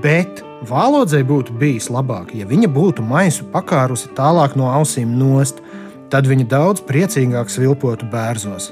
bet 0.02 0.42
valodzei 0.68 1.22
būtu 1.26 1.54
bijis 1.58 1.88
labāk, 1.92 2.34
ja 2.34 2.46
viņa 2.48 2.68
būtu 2.72 3.04
maisu 3.06 3.46
pakārusi 3.52 4.10
tālāk 4.16 4.56
no 4.58 4.70
ausīm 4.72 5.16
nost, 5.18 5.60
tad 6.12 6.28
viņa 6.28 6.46
daudz 6.50 6.84
priecīgāk 6.88 7.50
svilpotu 7.50 8.08
bērzos. 8.12 8.70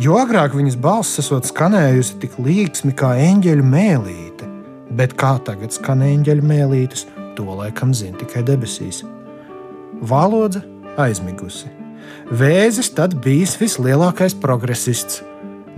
Jo 0.00 0.16
agrāk 0.22 0.54
viņas 0.56 0.78
balss 0.80 1.20
esot 1.20 1.48
skanējusi 1.48 2.20
tik 2.22 2.38
līksmi 2.40 2.94
kā 2.96 3.14
eņģeļu 3.20 3.64
mēlīte, 3.66 4.46
bet 4.96 5.16
kā 5.18 5.34
tagad 5.44 5.74
skan 5.74 6.04
eņģeļu 6.06 6.46
mēlītes, 6.46 7.06
to 7.36 7.46
laikam 7.48 7.92
zina 7.96 8.18
tikai 8.20 8.44
debesīs. 8.46 9.02
Valodze 10.00 10.62
aizmigusi. 11.00 11.68
Vēzis 12.30 12.92
tad 12.94 13.18
bijis 13.24 13.56
vislielākais 13.60 14.36
progresists. 14.40 15.24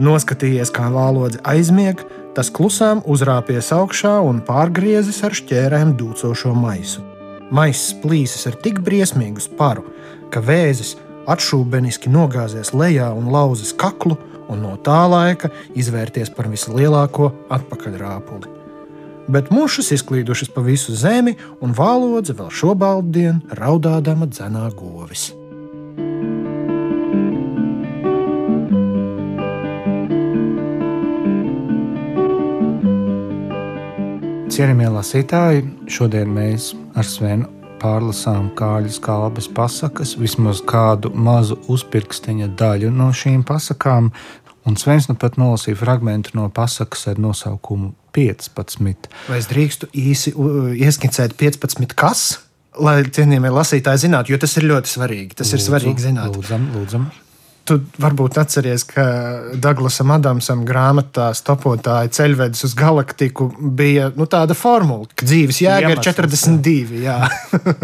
Noskatījies, 0.02 0.70
kā 0.72 0.86
vālodze 0.92 1.40
aizmieg, 1.48 2.00
tas 2.36 2.50
klusām 2.52 3.02
uzrāpies 3.08 3.70
augšā 3.74 4.14
un 4.24 4.40
pārgriezis 4.46 5.22
ar 5.26 5.36
šķērēm 5.36 5.96
dūcošo 6.00 6.54
maisu. 6.56 7.04
Maiss 7.52 7.92
plīsis 8.00 8.46
ar 8.48 8.56
tik 8.64 8.80
briesmīgu 8.84 9.42
sparu, 9.44 9.84
ka 10.32 10.40
vēzis 10.40 10.94
atšūbeniski 11.28 12.10
nogāzies 12.12 12.72
lejā 12.72 13.10
un 13.16 13.28
lauzis 13.32 13.74
kaklu, 13.76 14.16
un 14.48 14.64
no 14.64 14.72
tā 14.84 15.02
laika 15.08 15.52
izvērties 15.78 16.32
par 16.36 16.48
vislielāko 16.52 17.30
atpakaļrāpuli. 17.52 18.50
Bet 19.32 19.52
mušas 19.54 19.92
izklīdušas 19.94 20.50
pa 20.54 20.64
visu 20.66 20.96
zemi, 20.98 21.36
un 21.62 21.76
vālodze 21.76 22.34
vēl 22.36 22.50
šobrīd 22.50 23.54
raudādama 23.60 24.26
dzenā 24.32 24.66
govis. 24.74 25.30
Cienījamie 34.52 34.90
lasītāji, 34.92 35.60
šodien 35.88 36.28
mēs 36.28 36.74
ar 36.92 37.06
Svenu 37.08 37.46
pārlasām 37.80 38.50
kāļas 38.58 38.98
kalbas 39.00 39.46
pasakas, 39.48 40.12
vismaz 40.20 40.60
kādu 40.68 41.08
mazu 41.16 41.56
uzpirksteņa 41.72 42.50
daļu 42.60 42.90
no 42.92 43.06
šīm 43.16 43.46
pasakām, 43.48 44.10
un 44.68 44.76
Svens 44.76 45.08
nu 45.08 45.16
pat 45.16 45.40
nolasīja 45.40 45.78
fragment 45.80 46.34
no 46.36 46.50
pasakas 46.52 47.08
ar 47.08 47.22
nosaukumu 47.24 47.94
15. 48.12 49.08
Vai 49.30 49.40
es 49.40 49.48
drīkstu 49.48 49.88
īsi 49.88 50.34
ieskicēt 50.84 51.38
15 51.40 51.96
kas? 51.96 52.28
Lai 52.76 52.98
cienījamie 53.08 53.56
lasītāji 53.56 54.04
zinātu, 54.04 54.36
jo 54.36 54.44
tas 54.44 54.60
ir 54.60 54.68
ļoti 54.68 54.98
svarīgi. 54.98 55.40
Tas 55.40 55.48
lūdzam, 55.48 55.62
ir 55.62 55.68
svarīgi 55.70 56.10
zināt. 56.10 56.36
Lūdzam, 56.36 56.68
lūdzam. 56.76 57.08
Tu 57.68 57.78
varbūt 58.02 58.38
atceries, 58.42 58.82
ka 58.88 59.04
Daglasam 59.62 60.10
Adamsam 60.14 60.64
grāmatā 60.66 61.28
stopotāja 61.36 62.10
ceļvedis 62.10 62.66
uz 62.66 62.76
galaktiku 62.78 63.46
bija 63.54 64.10
nu, 64.16 64.26
tāda 64.30 64.56
formula, 64.58 65.06
ka 65.14 65.26
dzīves 65.28 65.62
jēga 65.62 65.92
ir 65.94 66.02
42. 66.02 67.02
Jā. 67.04 67.18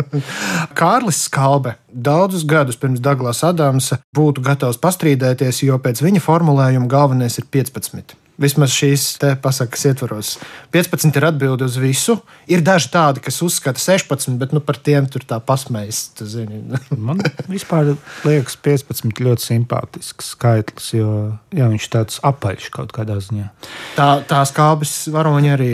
Kārlis 0.78 1.22
Skalbe 1.28 1.76
daudzus 1.92 2.46
gadus 2.48 2.78
pirms 2.80 3.02
Daglas 3.02 3.44
Adamsa 3.46 4.00
būtu 4.16 4.42
gatavs 4.44 4.80
pastrīdēties, 4.82 5.62
jo 5.68 5.78
pēc 5.82 6.02
viņa 6.04 6.24
formulējuma 6.24 6.90
galvenais 6.90 7.38
ir 7.38 7.46
15. 7.46 8.18
Vismaz 8.38 8.70
šīs 8.70 9.04
pasakas 9.42 9.82
ietvaros. 9.90 10.28
15 10.70 11.16
ir 11.18 11.24
atbilde 11.26 11.66
uz 11.66 11.74
visu. 11.82 12.14
Ir 12.46 12.62
daži 12.62 12.92
tādi, 12.92 13.22
kas 13.24 13.40
uzskata 13.42 13.82
16, 13.82 14.36
bet 14.38 14.54
nu, 14.54 14.62
par 14.62 14.78
tiem 14.78 15.08
tur 15.10 15.24
tā 15.26 15.40
pasmējas. 15.42 16.04
Man 17.08 17.18
vispār 17.50 17.96
liekas 18.22 18.54
15 18.62 19.24
ļoti 19.26 19.42
simpātisks 19.42 20.30
skaitlis, 20.36 20.92
jo 20.94 21.10
jā, 21.50 21.66
viņš 21.66 21.90
tāds 21.90 22.22
apaļš 22.30 22.70
kaut 22.78 22.94
kādā 22.94 23.18
ziņā. 23.26 23.50
Tā, 23.98 24.08
tā 24.30 24.44
skābes 24.46 24.94
varoņi 25.10 25.54
arī 25.56 25.72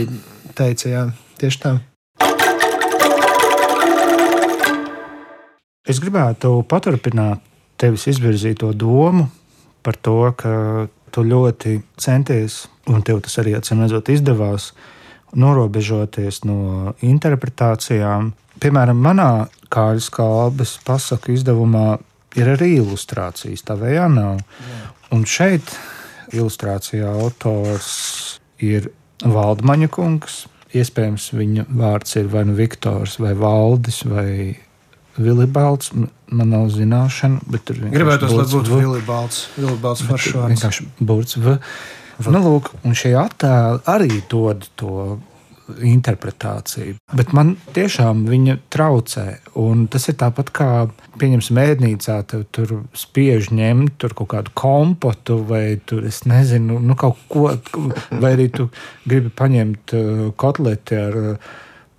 teica, 0.56 0.88
jā, 0.88 1.06
tieši 1.42 1.61
tā. 1.66 1.76
Es 5.85 6.00
gribētu 6.00 6.62
paturpināt 6.64 7.44
tevis 7.76 8.06
izvirzīto 8.09 8.73
domu 8.73 9.28
par 9.85 10.00
to, 10.00 10.21
ka 10.33 10.52
tu 11.14 11.25
ļoti 11.26 11.78
centies, 12.00 12.64
un 12.90 13.04
tev 13.06 13.23
tas 13.25 13.38
arī 13.42 13.54
acīm 13.59 13.85
redzot 13.85 14.11
izdevās, 14.12 14.73
norobežoties 15.35 16.42
no 16.49 16.94
interpretācijām. 17.02 18.33
Piemēram, 18.62 19.00
manā 19.02 19.30
Kāļas 19.75 20.06
kalbas 20.14 20.76
pasaku 20.87 21.33
izdevumā 21.35 21.97
ir 22.38 22.50
arī 22.52 22.76
ilustrācijas, 22.76 23.64
tā 23.66 23.75
vējā 23.78 24.06
nav. 24.12 24.38
Jā. 24.62 24.83
Un 25.16 25.25
šeit 25.26 25.73
ilustrācijā 26.35 27.11
autors 27.11 27.88
ir 28.62 28.90
Valdmaņa 29.25 29.88
kungs. 29.94 30.44
Iespējams, 30.75 31.28
viņa 31.38 31.66
vārds 31.78 32.16
ir 32.18 32.30
vai 32.33 32.44
nu 32.49 32.56
Viktors, 32.59 33.18
vai 33.23 33.35
Valdis, 33.38 34.02
vai 34.11 34.56
Vilibalds. 35.18 35.92
Man 36.35 36.50
nav 36.50 36.71
zināšana, 36.75 37.44
bet 37.47 37.66
tur 37.68 37.78
vienkārši 37.78 37.99
gribētu, 37.99 38.30
lai 38.35 38.47
būtu 38.50 38.80
Vilibalds. 38.80 39.44
Vilibalds 39.59 40.02
foršs 40.09 40.35
vārds. 40.35 40.54
Vienkārši 40.56 40.88
burts 40.99 41.38
V. 41.38 41.59
Nu, 42.30 42.40
lūk, 42.42 42.73
un 42.87 42.94
šie 42.99 43.14
attēli 43.18 43.83
arī 43.90 44.21
dod 44.30 44.66
to 44.78 45.18
interpretāciju. 45.64 46.99
Bet 47.16 47.33
man 47.37 47.54
tiešām 47.76 48.25
viņa 48.28 48.59
traucē. 48.73 49.26
Un 49.61 49.87
tas 49.92 50.06
ir 50.11 50.18
tāpat 50.21 50.50
kā, 50.54 50.68
pieņemsim, 51.21 51.56
mēdnīcā, 51.59 52.18
tev 52.28 52.44
tur 52.54 52.75
spiež 52.99 53.50
ņemt 53.54 53.97
tur 54.02 54.14
kaut 54.18 54.33
kādu 54.35 54.54
kompotu 54.59 55.40
vai 55.49 55.78
tur, 55.87 56.04
es 56.09 56.25
nezinu, 56.28 56.80
nu, 56.85 56.97
kaut 57.00 57.21
ko, 57.33 57.49
vai 58.12 58.35
arī 58.37 58.50
tu 58.52 58.68
gribi 59.09 59.33
paņemt 59.35 59.97
uh, 59.97 60.25
kotleti 60.40 61.00
ar 61.00 61.21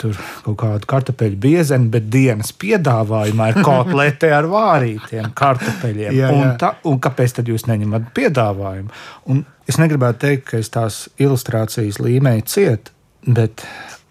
tur 0.02 0.18
kaut 0.44 0.58
kādu 0.60 0.90
kartupeļu 0.90 1.38
biezeni, 1.42 1.90
bet 1.94 2.08
dienas 2.12 2.52
piedāvājumā 2.60 3.50
ir 3.52 3.60
kotlete 3.66 4.32
ar 4.36 4.48
vārītiem 4.52 5.32
kartupeļiem. 5.38 6.12
jā, 6.12 6.30
jā. 6.30 6.32
Un, 6.36 6.56
ta, 6.62 6.76
un 6.88 7.00
kāpēc 7.04 7.38
tad 7.40 7.52
jūs 7.52 7.68
neņemat 7.70 8.10
piedāvājumu? 8.18 8.92
Un 9.32 9.44
es 9.70 9.80
negribētu 9.82 10.22
teikt, 10.28 10.48
ka 10.50 10.60
es 10.62 10.72
tās 10.74 11.06
ilustrācijas 11.22 12.02
līmeņi 12.04 12.48
ciet, 12.52 12.92
bet 13.26 13.66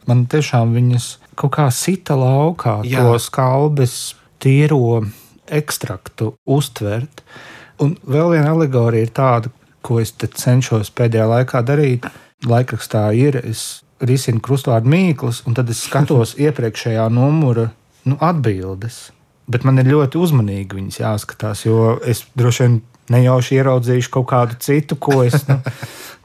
man 0.08 0.24
tiešām 0.30 0.74
viņas 0.76 1.10
kaut 1.38 1.56
kā 1.58 1.68
sita 1.74 2.16
laukā, 2.18 2.80
jā. 2.88 3.04
to 3.04 3.18
skalbes 3.22 4.14
tīro 4.42 5.04
ekstraktu 5.52 6.34
uztvert. 6.48 7.24
Un 7.82 7.96
vēl 8.06 8.36
viena 8.36 8.54
alegorija 8.54 9.04
ir 9.04 9.14
tāda, 9.14 9.50
ko 9.84 9.98
es 10.00 10.14
cenšos 10.14 10.92
pēdējā 10.96 11.26
laikā 11.28 11.64
darīt. 11.66 12.06
Laikrakstā 12.44 13.08
ir, 13.16 13.38
es 13.44 13.83
risina 14.02 14.42
krustvārdu 14.42 14.90
mīklas, 14.90 15.42
un 15.48 15.56
tad 15.56 15.70
es 15.72 15.84
skatos 15.86 16.34
iepriekšējā 16.44 17.06
numura 17.12 17.70
nu, 18.08 18.18
atbildes. 18.20 19.08
Bet 19.50 19.66
man 19.68 19.78
ir 19.80 19.90
ļoti 19.90 20.18
uzmanīgi 20.20 20.78
viņas 20.78 21.00
jāskatās, 21.02 21.66
jo 21.66 21.98
es 22.08 22.24
droši 22.36 22.64
vien 22.64 22.78
nejauši 23.12 23.58
ieraudzīšu 23.58 24.12
kaut 24.14 24.30
kādu 24.30 24.56
citu, 24.64 24.96
ko 24.96 25.20
es 25.26 25.44
nu, 25.48 25.58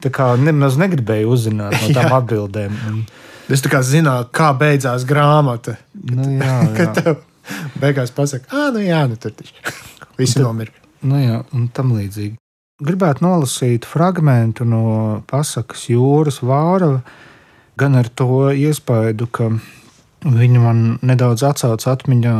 nemaz 0.48 0.78
negribēju 0.80 1.34
uzzināt 1.34 1.76
no 1.76 1.90
tām 1.92 2.08
jā. 2.08 2.20
atbildēm. 2.20 2.78
Un, 2.88 3.02
es 3.52 3.64
tā 3.64 3.72
kā 3.72 3.82
zinātu, 3.84 4.32
kā 4.36 4.54
beidzās 4.56 5.04
grāmata. 5.08 5.76
Nu, 5.92 6.24
jā, 6.38 6.56
jā. 6.64 6.70
Kad 6.78 7.26
beigās 7.82 8.12
pasakā, 8.16 8.48
ah, 8.54 8.70
nu 8.72 8.84
jā, 8.84 9.04
nu 9.10 9.20
tur 9.20 9.34
taču 9.36 9.52
visi 10.20 10.40
nomira. 10.40 10.72
Nu 11.04 11.20
jā, 11.20 11.40
un 11.56 11.68
tam 11.72 11.94
līdzīgi. 11.96 12.36
Gribētu 12.80 13.24
nolasīt 13.26 13.84
fragment 13.88 14.62
no 14.64 15.20
pasakas 15.28 15.84
Jūras 15.90 16.40
Vārava 16.40 17.02
gan 17.80 17.96
ar 17.96 18.08
to 18.12 18.50
iespaidu, 18.52 19.28
ka 19.32 19.50
viņa 20.24 20.60
man 20.60 20.82
nedaudz 21.06 21.44
atsauca 21.48 21.94
atmiņā 21.96 22.36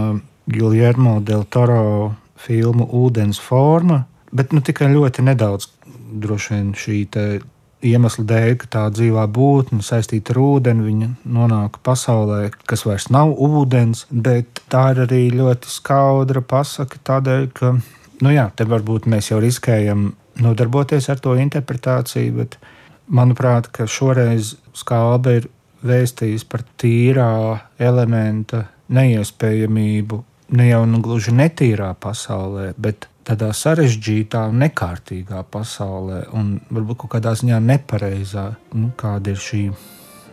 Giljermo 0.50 1.20
del 1.24 1.46
Toro 1.48 2.14
filmu 2.40 2.88
Ūdens 3.05 3.40
forma, 3.40 4.05
bet 4.33 4.53
nu, 4.53 4.61
tikai 4.64 4.90
ļoti 4.92 5.24
nedaudz 5.24 5.68
droši 6.20 6.55
vien 6.55 6.70
šī 6.76 6.98
iemesla 7.87 8.24
dēļ, 8.29 8.55
ka 8.61 8.68
tā 8.74 8.83
dzīvā 8.92 9.24
būtne 9.33 9.85
saistīta 9.85 10.35
ar 10.35 10.40
ūdeni, 10.42 10.85
viņa 10.85 11.09
nonāk 11.37 11.79
pasaulē, 11.87 12.50
kas 12.68 12.85
vairs 12.85 13.09
nav 13.12 13.33
ūdens, 13.33 14.05
bet 14.11 14.62
tā 14.72 14.90
ir 14.94 15.05
arī 15.07 15.22
ļoti 15.33 15.72
skaudra 15.72 16.42
pasaka 16.44 17.00
tādēļ, 17.11 17.46
ka, 17.57 17.72
nu 18.24 18.35
jā, 18.35 18.50
te 18.57 18.66
varbūt 18.68 19.09
mēs 19.11 19.31
jau 19.33 19.40
riskējam 19.40 20.11
nodarboties 20.40 21.09
ar 21.12 21.22
to 21.24 21.37
interpretāciju, 21.40 22.37
bet 22.42 22.59
manuprāt, 23.11 23.68
ka 23.75 23.87
šoreiz 23.90 24.55
skābe 24.77 25.37
ir 25.40 25.49
vēstījis 25.87 26.46
par 26.49 26.64
tīrā 26.81 27.31
elementa 27.79 28.66
neiespējamību 28.90 30.25
ne 30.57 30.66
jau 30.68 30.83
nu 30.88 31.01
gluži 31.05 31.35
netīrā 31.37 31.92
pasaulē, 32.03 32.73
bet 32.79 33.07
tādā 33.27 33.53
sarežģītā, 33.55 34.49
nekārtīgā 34.62 35.44
pasaulē, 35.53 36.25
un 36.37 36.57
varbūt 36.70 37.05
kaut 37.05 37.14
kādā 37.14 37.37
ziņā 37.38 37.61
nepareizā, 37.62 38.49
nu, 38.75 38.90
kāda 38.99 39.35
ir 39.35 39.40
šī 39.40 39.62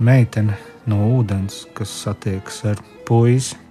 meitene 0.04 0.58
no 0.90 1.04
ūdens, 1.20 1.66
kas 1.78 1.94
satiekas 2.06 2.64
ar 2.74 2.84
puisi. 3.08 3.67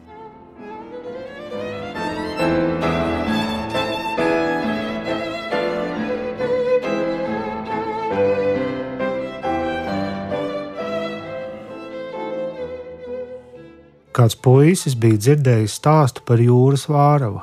Kāds 14.17 14.33
puisis 14.41 14.95
bija 14.97 15.19
dzirdējis 15.21 15.75
stāstu 15.77 16.23
par 16.25 16.41
jūras 16.41 16.87
vāravu. 16.89 17.43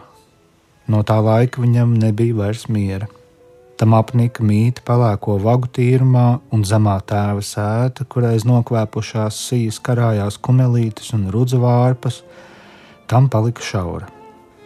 No 0.89 1.03
tā 1.05 1.19
laika 1.21 1.61
viņam 1.61 1.91
nebija 2.01 2.33
vairs 2.39 2.63
miera. 2.65 3.05
Tam 3.77 3.93
apnika 3.93 4.41
mīta 4.41 4.81
pelēko 4.87 5.35
vagu 5.43 5.69
tīrumā 5.69 6.25
un 6.55 6.65
zemā 6.65 6.95
tēva 7.05 7.45
sēta, 7.45 8.07
kur 8.09 8.25
aiz 8.25 8.47
nokvēpušās 8.49 9.37
sijas 9.51 9.77
karājās 9.85 10.39
kumelītes 10.41 11.13
un 11.13 11.29
rudzu 11.35 11.61
vārpas, 11.61 12.23
tam 13.05 13.29
palika 13.29 13.61
šaura. 13.69 14.09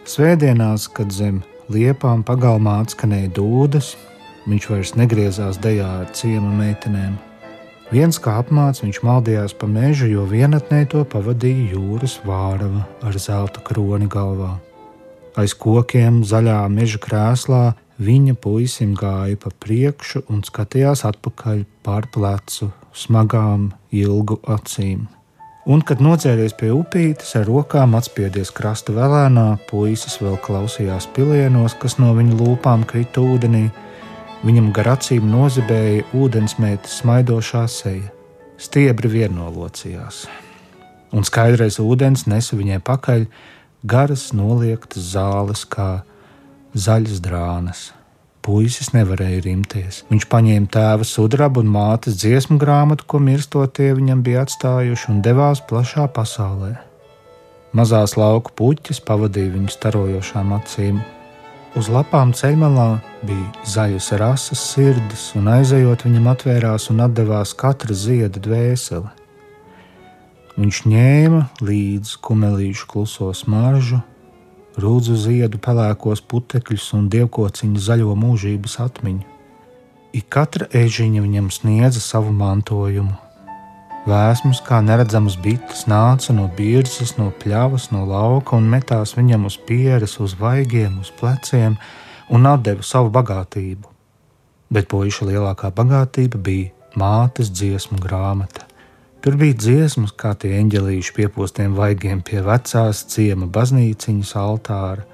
Svētdienās, 0.08 0.88
kad 0.88 1.12
zem 1.12 1.42
liepām 1.68 2.24
pagalmā 2.24 2.78
atskanēja 2.86 3.34
dūdas, 3.36 3.98
viņš 4.48 4.72
vairs 4.72 4.96
negriezās 4.96 5.60
dejā 5.60 5.92
ar 6.06 6.12
ciemu 6.16 6.56
meitenēm. 6.56 7.27
Viens 7.88 8.18
kā 8.20 8.34
apmāts 8.42 8.82
viņš 8.84 8.98
maldījās 9.00 9.54
pa 9.56 9.64
mežu, 9.64 10.10
jo 10.12 10.26
vienatnē 10.28 10.82
to 10.92 11.06
pavadīja 11.08 11.70
jūras 11.72 12.18
vārava 12.20 12.82
ar 13.00 13.16
zelta 13.16 13.62
kroni 13.64 14.04
galvā. 14.12 14.58
Aiz 15.40 15.54
kokiem 15.56 16.20
zaļā 16.28 16.58
meža 16.68 17.00
krēslā 17.00 17.62
viņa 17.96 18.34
puisim 18.44 18.92
gāja 18.98 19.38
pa 19.40 19.54
priekšu 19.64 20.26
un 20.28 20.44
skatījās 20.44 21.06
atpakaļ 21.08 21.64
pār 21.86 22.10
plecu 22.12 22.68
smagām, 22.92 23.70
ilgu 23.88 24.36
acīm. 24.44 25.06
Un, 25.68 25.80
kad 25.80 26.04
nocēries 26.04 26.52
pie 26.60 26.68
upītes, 26.72 27.34
ar 27.40 27.48
rokām 27.48 27.96
atspiedies 27.96 28.52
krasta 28.56 28.92
vēlēnā, 28.96 29.48
puisis 29.70 30.20
vēl 30.20 30.36
klausījās 30.44 31.08
pilienos, 31.16 31.76
kas 31.80 31.96
no 32.00 32.12
viņa 32.16 32.36
lūpām 32.36 32.84
krita 32.88 33.24
ūdenī, 33.24 33.70
Viņam 34.46 34.68
gar 34.70 34.92
acīm 34.94 35.26
nozibēja 35.32 36.04
ūdensmētas 36.14 37.00
smaidošā 37.00 37.64
seja. 37.66 38.12
Stiebri 38.58 39.10
vienolocījās, 39.10 40.24
un 41.14 41.26
skaidrais 41.26 41.78
ūdens 41.82 42.24
nesa 42.30 42.58
viņai 42.58 42.78
pakaļ 42.86 43.26
garas 43.86 44.32
noliektas 44.34 45.12
zāles, 45.14 45.62
kā 45.66 46.02
zaļas 46.74 47.22
drānas. 47.22 47.84
Puisis 48.42 48.92
nevarēja 48.94 49.42
rimties. 49.44 50.00
Viņš 50.10 50.26
paņēma 50.30 50.70
tēva 50.74 51.06
sudrabu 51.06 51.62
un 51.62 51.70
mātes 51.74 52.18
dziesmu 52.22 52.58
grāmatu, 52.62 53.06
ko 53.10 53.18
mirstotie 53.22 53.90
viņam 53.98 54.22
bija 54.26 54.46
atstājuši, 54.46 55.10
un 55.12 55.22
devās 55.22 55.62
plašā 55.66 56.06
pasaulē. 56.14 56.76
Mazās 57.76 58.14
lauku 58.16 58.54
puķis 58.56 59.02
pavadīja 59.04 59.52
viņu 59.58 59.74
starojošām 59.74 60.54
acīm, 60.56 61.02
uz 61.78 61.86
lapām 61.94 62.32
ceļmalā 62.34 62.98
bija 63.22 63.64
zaļas 63.70 64.08
rases 64.18 64.62
sirdis, 64.72 65.28
un 65.38 65.46
aizejot 65.52 66.02
viņam 66.06 66.26
atvērās 66.32 66.88
un 66.90 67.04
atdevās 67.04 67.52
katra 67.54 67.94
zieda 67.94 68.42
dvēsele. 68.42 69.12
Viņš 70.58 70.80
ņēma 70.90 71.42
līdzi 71.62 72.18
kumelīšu 72.26 72.88
kluso 72.90 73.30
smaržu, 73.30 74.00
rūdzu 74.82 75.14
ziedu 75.22 75.60
pelēkos 75.62 76.24
putekļus 76.26 76.88
un 76.98 77.06
dievkociņu 77.14 77.84
zaļo 77.86 78.18
mūžības 78.18 78.78
atmiņu. 78.88 79.22
Ik 80.18 80.26
katra 80.34 80.66
ežiņa 80.74 81.22
viņam 81.22 81.52
sniedza 81.54 82.02
savu 82.02 82.34
mantojumu. 82.34 83.14
Vēsmas, 84.08 84.62
kā 84.64 84.78
neredzamas 84.80 85.34
bites, 85.36 85.82
nāca 85.90 86.32
no 86.32 86.46
birzas, 86.56 87.10
no 87.18 87.26
pļavas, 87.42 87.90
no 87.92 88.06
lauka 88.08 88.56
un 88.56 88.68
metās 88.72 89.12
viņam 89.18 89.44
uz 89.50 89.58
pieres, 89.68 90.14
uz 90.24 90.32
vaigiem, 90.38 90.94
uz 91.02 91.10
pleciem 91.18 91.76
un 92.32 92.48
atdeva 92.48 92.86
savu 92.86 93.10
bagātību. 93.12 93.90
Bet 94.72 94.88
puiša 94.88 95.28
lielākā 95.28 95.68
bagātība 95.76 96.40
bija 96.40 96.96
mātes 96.96 97.52
dziesmu 97.52 98.00
grāmata. 98.00 98.64
Tur 99.20 99.36
bija 99.36 99.58
dziesmas, 99.60 100.14
kā 100.16 100.32
tie 100.40 100.54
eņģelīši 100.62 101.16
piepostiem 101.18 101.74
vaigiem 101.76 102.22
pie 102.24 102.40
vecās 102.46 103.02
ciema 103.12 103.50
baznīciņas 103.50 104.32
altāra, 104.40 105.04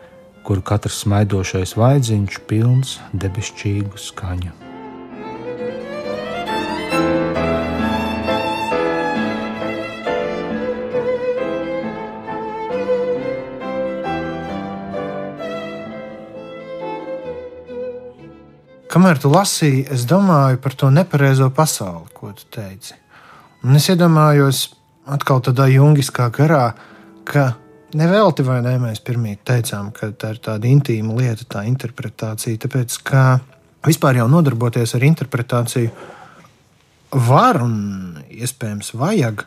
kur 0.47 0.63
katrs 0.63 1.03
smaidošais 1.03 1.75
vaidziņš 1.81 2.45
pilns 2.47 3.01
debesšķīgu 3.11 3.99
skaņu. 4.11 4.64
Kamēr 18.95 19.19
tu 19.19 19.27
lasīji, 19.27 19.89
es 19.91 20.05
domāju 20.07 20.61
par 20.63 20.75
to 20.79 20.87
nepareizo 20.95 21.49
pasauli, 21.51 22.05
ko 22.15 22.29
tu 22.31 22.45
teici. 22.55 22.95
Un 23.67 23.75
es 23.75 23.89
iedomājos 23.91 24.69
atkal 25.11 25.41
tādā 25.43 25.65
jungiskā 25.67 26.29
garā, 26.31 26.77
ka 27.27 27.57
nevelti 27.99 28.45
vai 28.47 28.61
ne 28.63 28.77
mēs 28.79 29.01
pirmie 29.03 29.33
teicām, 29.43 29.89
ka 29.97 30.13
tā 30.15 30.31
ir 30.37 30.39
tāda 30.45 30.71
intīma 30.71 31.17
lieta, 31.19 31.43
tā 31.57 31.65
interpretācija. 31.67 32.61
Tāpēc, 32.63 33.01
ka 33.03 33.25
vispār 33.83 34.21
jau 34.21 34.29
nodarboties 34.31 34.95
ar 34.95 35.09
interpretāciju 35.09 35.91
var 37.27 37.59
un 37.67 37.75
iespējams 38.31 38.93
vajag, 38.95 39.43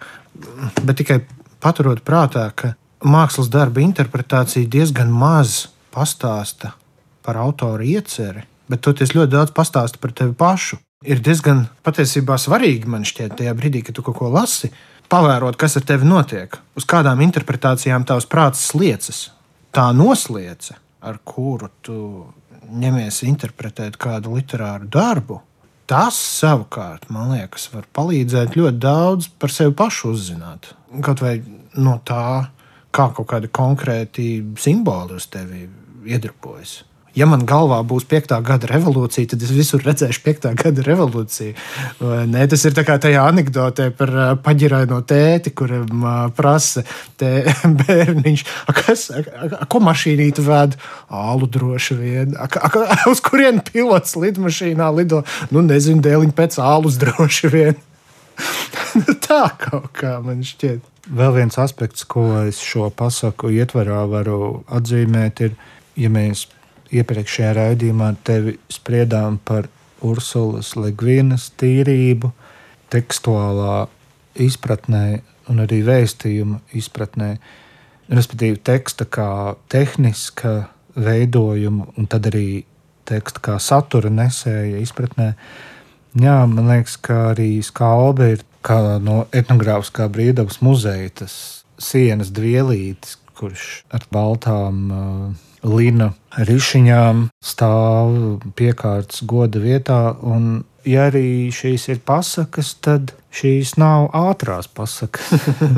bet 0.82 1.00
tikai 1.06 1.22
paturot 1.64 2.04
prātā, 2.04 2.50
ka 2.52 2.76
mākslas 3.00 3.48
darba 3.48 3.80
interpretācija 3.80 4.68
diezgan 4.68 5.08
maz 5.08 5.70
pastāsta 5.96 6.76
par 7.24 7.40
autora 7.48 7.88
ieceri 7.88 8.44
bet 8.72 8.84
toties 8.86 9.16
ļoti 9.16 9.34
daudz 9.34 9.54
pastāsta 9.56 10.00
par 10.02 10.14
tevi 10.16 10.36
pašu. 10.38 10.80
Ir 11.08 11.22
diezgan 11.24 11.68
patiesībā 11.86 12.40
svarīgi 12.42 12.90
man 12.90 13.06
šķiet, 13.08 13.38
tajā 13.40 13.54
brīdī, 13.58 13.84
kad 13.86 13.98
tu 13.98 14.04
kaut 14.06 14.18
ko 14.18 14.32
lasi, 14.34 14.72
pavērot, 15.12 15.58
kas 15.60 15.78
ar 15.78 15.86
tevi 15.88 16.08
notiek, 16.10 16.58
uz 16.78 16.88
kādām 16.90 17.22
interpretācijām 17.26 18.08
tavs 18.08 18.28
prāts 18.30 18.66
sliecas. 18.72 19.28
Tā 19.76 19.92
nosliece, 19.94 20.76
ar 21.06 21.20
kuru 21.28 21.70
tu 21.86 22.00
ņemies 22.68 23.22
interpretēt 23.28 24.00
kādu 24.02 24.34
literāru 24.36 24.90
darbu, 24.92 25.40
tas 25.88 26.18
savukārt, 26.18 27.08
man 27.14 27.32
liekas, 27.36 27.70
var 27.72 27.86
palīdzēt 27.96 28.58
ļoti 28.58 28.82
daudz 28.84 29.30
par 29.40 29.54
sevi 29.54 29.78
pašu 29.78 30.12
uzzināt. 30.18 30.74
Kaut 31.06 31.22
vai 31.24 31.38
no 31.78 32.00
tā, 32.04 32.50
kā 32.92 33.08
kaut 33.14 33.30
kādi 33.30 33.54
konkrēti 33.54 34.28
simboli 34.60 35.22
uz 35.22 35.30
tevi 35.32 35.68
iedarbojas 36.10 36.82
ja 37.18 37.28
man 37.30 37.46
galvā 37.50 37.80
būs 37.88 38.06
piektā 38.10 38.38
gada 38.46 38.70
revolūcija, 38.70 39.32
tad 39.34 39.44
es 39.46 39.52
visur 39.56 39.82
redzēšu 39.86 40.22
piektā 40.26 40.54
gada 40.58 40.84
revolūciju. 40.86 41.56
Nē, 42.30 42.46
tas 42.52 42.66
ir 42.68 42.78
kā 42.78 42.98
tajā 43.02 43.26
anekdotē 43.32 43.90
par 43.98 44.14
paģiraino 44.46 45.02
tēti, 45.08 45.54
kuram 45.58 46.06
prasa 46.38 46.86
tē, 47.20 47.32
bērniņš, 47.82 48.46
a, 48.68 48.76
kas, 48.78 49.08
a, 49.12 49.24
a, 49.50 49.66
ko 49.70 49.82
mašīnīti 49.88 50.46
ved? 50.46 50.78
Ālu 51.08 51.50
droši 51.52 51.98
vien. 52.00 52.38
A, 52.38 52.48
a, 52.48 52.86
uz 53.14 53.24
kurien 53.26 53.64
pilots 53.66 54.18
lidmašīnā 54.20 54.92
lido? 54.96 55.24
Nu, 55.52 55.66
nezinu, 55.66 56.04
dēliņ 56.06 56.36
pēc 56.38 56.60
ālus 56.64 57.00
droši 57.02 57.54
vien. 57.54 57.82
Tā 59.28 59.48
kaut 59.58 59.90
kā 59.98 60.18
man 60.24 60.44
šķiet. 60.46 60.86
Vēl 61.18 61.34
viens 61.38 61.56
aspekts, 61.62 62.04
ko 62.04 62.26
es 62.44 62.60
šo 62.60 62.90
pasaku 62.92 63.50
ietvarā 63.56 64.02
varu 64.12 64.66
atzīmēt, 64.76 65.46
ir, 65.48 65.54
ja 65.96 66.12
mēs 66.12 66.44
iepriekšējā 66.94 67.54
raidījumā 67.58 68.12
tevi 68.28 68.58
spriedām 68.72 69.40
par 69.46 69.68
Ursulas 70.06 70.76
Ligvīnas 70.78 71.50
tīrību, 71.58 72.32
tekstuālā 72.94 73.88
izpratnē 74.38 75.06
un 75.52 75.64
arī 75.64 75.82
vēstījuma 75.88 76.62
izpratnē, 76.78 77.32
respektīvi 78.12 78.60
teksta 78.70 79.08
kā 79.10 79.30
tehniska 79.72 80.54
veidojuma 80.98 81.90
un 81.98 82.08
tad 82.10 82.30
arī 82.32 82.64
teksta 83.08 83.44
kā 83.44 83.58
satura 83.64 84.12
nesēja 84.12 84.82
izpratnē. 84.84 85.32
Jā, 86.18 86.38
man 86.50 86.70
liekas, 86.72 86.98
ka 87.04 87.32
arī 87.34 87.58
skalbe 87.66 88.32
ir 88.36 88.46
kā 88.66 88.98
no 89.04 89.26
etnogrāfiskā 89.36 90.08
brīvdabas 90.12 90.62
muzeja 90.66 91.12
tas 91.24 91.36
sienas 91.80 92.32
dvielītis, 92.34 93.18
kurš 93.38 93.68
ar 93.94 94.08
baltām 94.12 94.80
uh, 94.90 95.47
Lina 95.66 96.12
rišiņām 96.38 97.28
stāv 97.44 98.14
piekārtas 98.58 99.24
goda 99.28 99.62
vietā. 99.62 100.02
Un, 100.22 100.66
ja 100.86 101.08
arī 101.12 101.50
šīs 101.54 101.88
ir 101.94 102.04
pasakas, 102.06 102.76
tad 102.84 103.16
šīs 103.34 103.76
nav 103.82 104.10
ātrās 104.18 104.70
pasakas. 104.70 105.34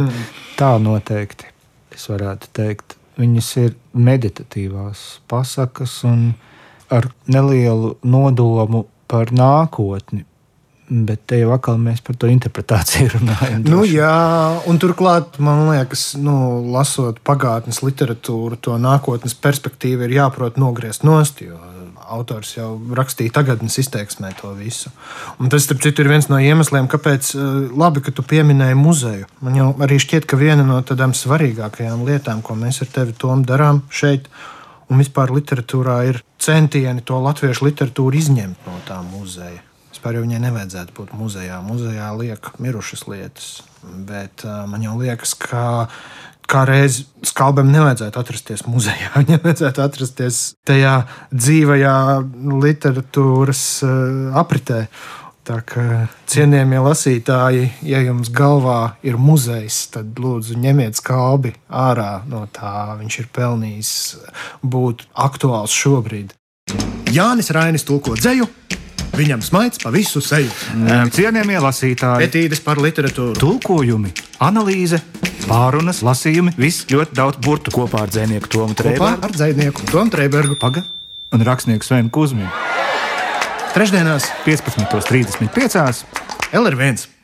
Tā 0.59 0.75
noteikti 0.83 1.49
es 1.95 2.07
varētu 2.11 2.51
teikt. 2.55 2.95
Viņas 3.19 3.49
ir 3.59 3.73
meditatīvās 3.91 5.19
pasakas 5.27 5.97
un 6.07 6.29
ar 6.89 7.09
nelielu 7.27 7.97
nodomu 8.07 8.85
par 9.09 9.33
nākotni, 9.35 10.23
Bet 10.89 11.27
te 11.29 11.37
jau 11.37 11.51
atkal 11.53 11.77
mēs 11.77 11.99
par 12.01 12.15
to 12.17 12.27
interpretāciju 12.31 13.11
runājam. 13.19 13.61
Nu, 13.69 13.83
jā, 13.85 14.09
un 14.69 14.79
turklāt, 14.81 15.37
man 15.43 15.67
liekas, 15.69 16.15
nu, 16.17 16.33
lasot 16.73 17.19
pagātnes 17.25 17.83
literatūru, 17.85 18.57
to 18.57 18.77
nākotnes 18.81 19.37
perspektīvu 19.37 20.07
ir 20.07 20.15
jāprot 20.17 20.57
nogriezt 20.57 21.05
nost. 21.05 21.43
Autors 22.09 22.55
jau 22.55 22.71
rakstīja 22.97 23.35
tagadnes 23.35 23.77
izteiksmē 23.77 24.31
to 24.39 24.55
visu. 24.57 24.89
Un 25.37 25.53
tas, 25.53 25.67
starp 25.67 25.83
citu, 25.85 26.01
ir 26.01 26.09
viens 26.09 26.25
no 26.31 26.41
iemesliem, 26.41 26.89
kāpēc 26.89 27.35
eh, 27.37 27.45
labi, 27.69 28.01
ka 28.01 28.15
tu 28.15 28.25
pieminēji 28.25 28.79
muzeju. 28.81 29.29
Man 29.45 29.61
jau 29.61 29.69
arī 29.85 30.01
šķiet, 30.01 30.25
ka 30.25 30.41
viena 30.41 30.65
no 30.65 30.81
tādām 30.81 31.13
svarīgākajām 31.13 32.01
lietām, 32.09 32.41
ko 32.41 32.57
mēs 32.57 32.81
ar 32.81 32.89
tevi 32.97 33.13
Tom 33.13 33.45
darām 33.45 33.83
šeit, 33.93 34.25
un 34.89 35.05
vispār 35.05 35.29
literatūrā, 35.37 36.01
ir 36.09 36.23
centieni 36.41 37.05
to 37.05 37.21
latviešu 37.21 37.69
literatūru 37.69 38.23
izņemt 38.25 38.65
no 38.65 38.81
tā 38.89 39.03
muzeja. 39.05 39.68
Vispār 39.99 40.15
jau 40.15 40.21
viņai 40.23 40.37
nevajadzētu 40.45 40.93
būt 40.95 41.09
muzejā. 41.19 41.57
Muzejā 41.59 42.05
liek 42.15 42.45
mirušas 42.63 43.01
lietas. 43.11 43.47
Bet 43.83 44.45
uh, 44.47 44.61
man 44.63 44.79
jau 44.85 44.93
liekas, 44.95 45.33
ka 45.35 45.89
kā 46.47 46.61
reiz 46.63 47.01
skalbam 47.27 47.67
nevajadzētu 47.73 48.21
atrasties 48.21 48.63
muzejā. 48.63 49.09
Viņam 49.19 49.41
vajadzētu 49.43 49.83
atrasties 49.83 50.37
tajā 50.63 50.93
dzīvajā 51.35 51.97
literatūras 52.63 53.65
apritē. 54.39 54.85
Tā 55.43 55.59
kā 55.67 55.83
cienījamie 56.31 56.79
lasītāji, 56.85 57.67
ja 57.91 57.99
jums 58.05 58.31
galvā 58.31 58.93
ir 59.03 59.19
muzejs, 59.19 59.81
tad 59.97 60.15
lūdzu 60.15 60.55
ņemiet 60.63 60.95
skalbi 60.95 61.51
ārā 61.67 62.21
no 62.31 62.45
tā. 62.55 62.95
Viņš 63.03 63.19
ir 63.25 63.31
pelnījis 63.35 63.93
būt 64.63 65.09
aktuāls 65.27 65.75
šobrīd. 65.75 66.37
Jānis 67.11 67.51
Rainis 67.51 67.83
tulko 67.83 68.15
dzēju 68.15 68.47
Viņam 69.19 69.41
smaids 69.43 69.81
pa 69.83 69.91
visu 69.91 70.21
seju. 70.23 70.47
Cienījamie 71.15 71.59
lasītāji, 71.59 72.29
etīdes 72.29 72.61
par 72.63 72.79
literatūru, 72.79 73.35
tulkojumi, 73.39 74.13
analīze, 74.45 75.01
pārunas, 75.49 75.99
lasījumi, 76.05 76.53
viss 76.59 76.87
ļoti 76.87 77.17
daudz 77.19 77.41
burtu 77.43 77.73
kopā 77.75 78.05
ar 78.05 78.13
dzinieku 78.13 78.51
Tomu 78.53 78.77
Trēbergu. 78.79 79.27
Ar 79.27 79.35
dzinieku 79.35 79.89
Tomu 79.91 80.13
Trēbergu. 80.13 80.55
Paga 80.61 80.85
un 81.35 81.43
rakstnieku 81.45 81.85
Svenu 81.85 82.13
Kusminu. 82.13 82.49
Trešdienās, 83.75 84.31
15.35. 84.47 86.05
LR1. 86.55 87.18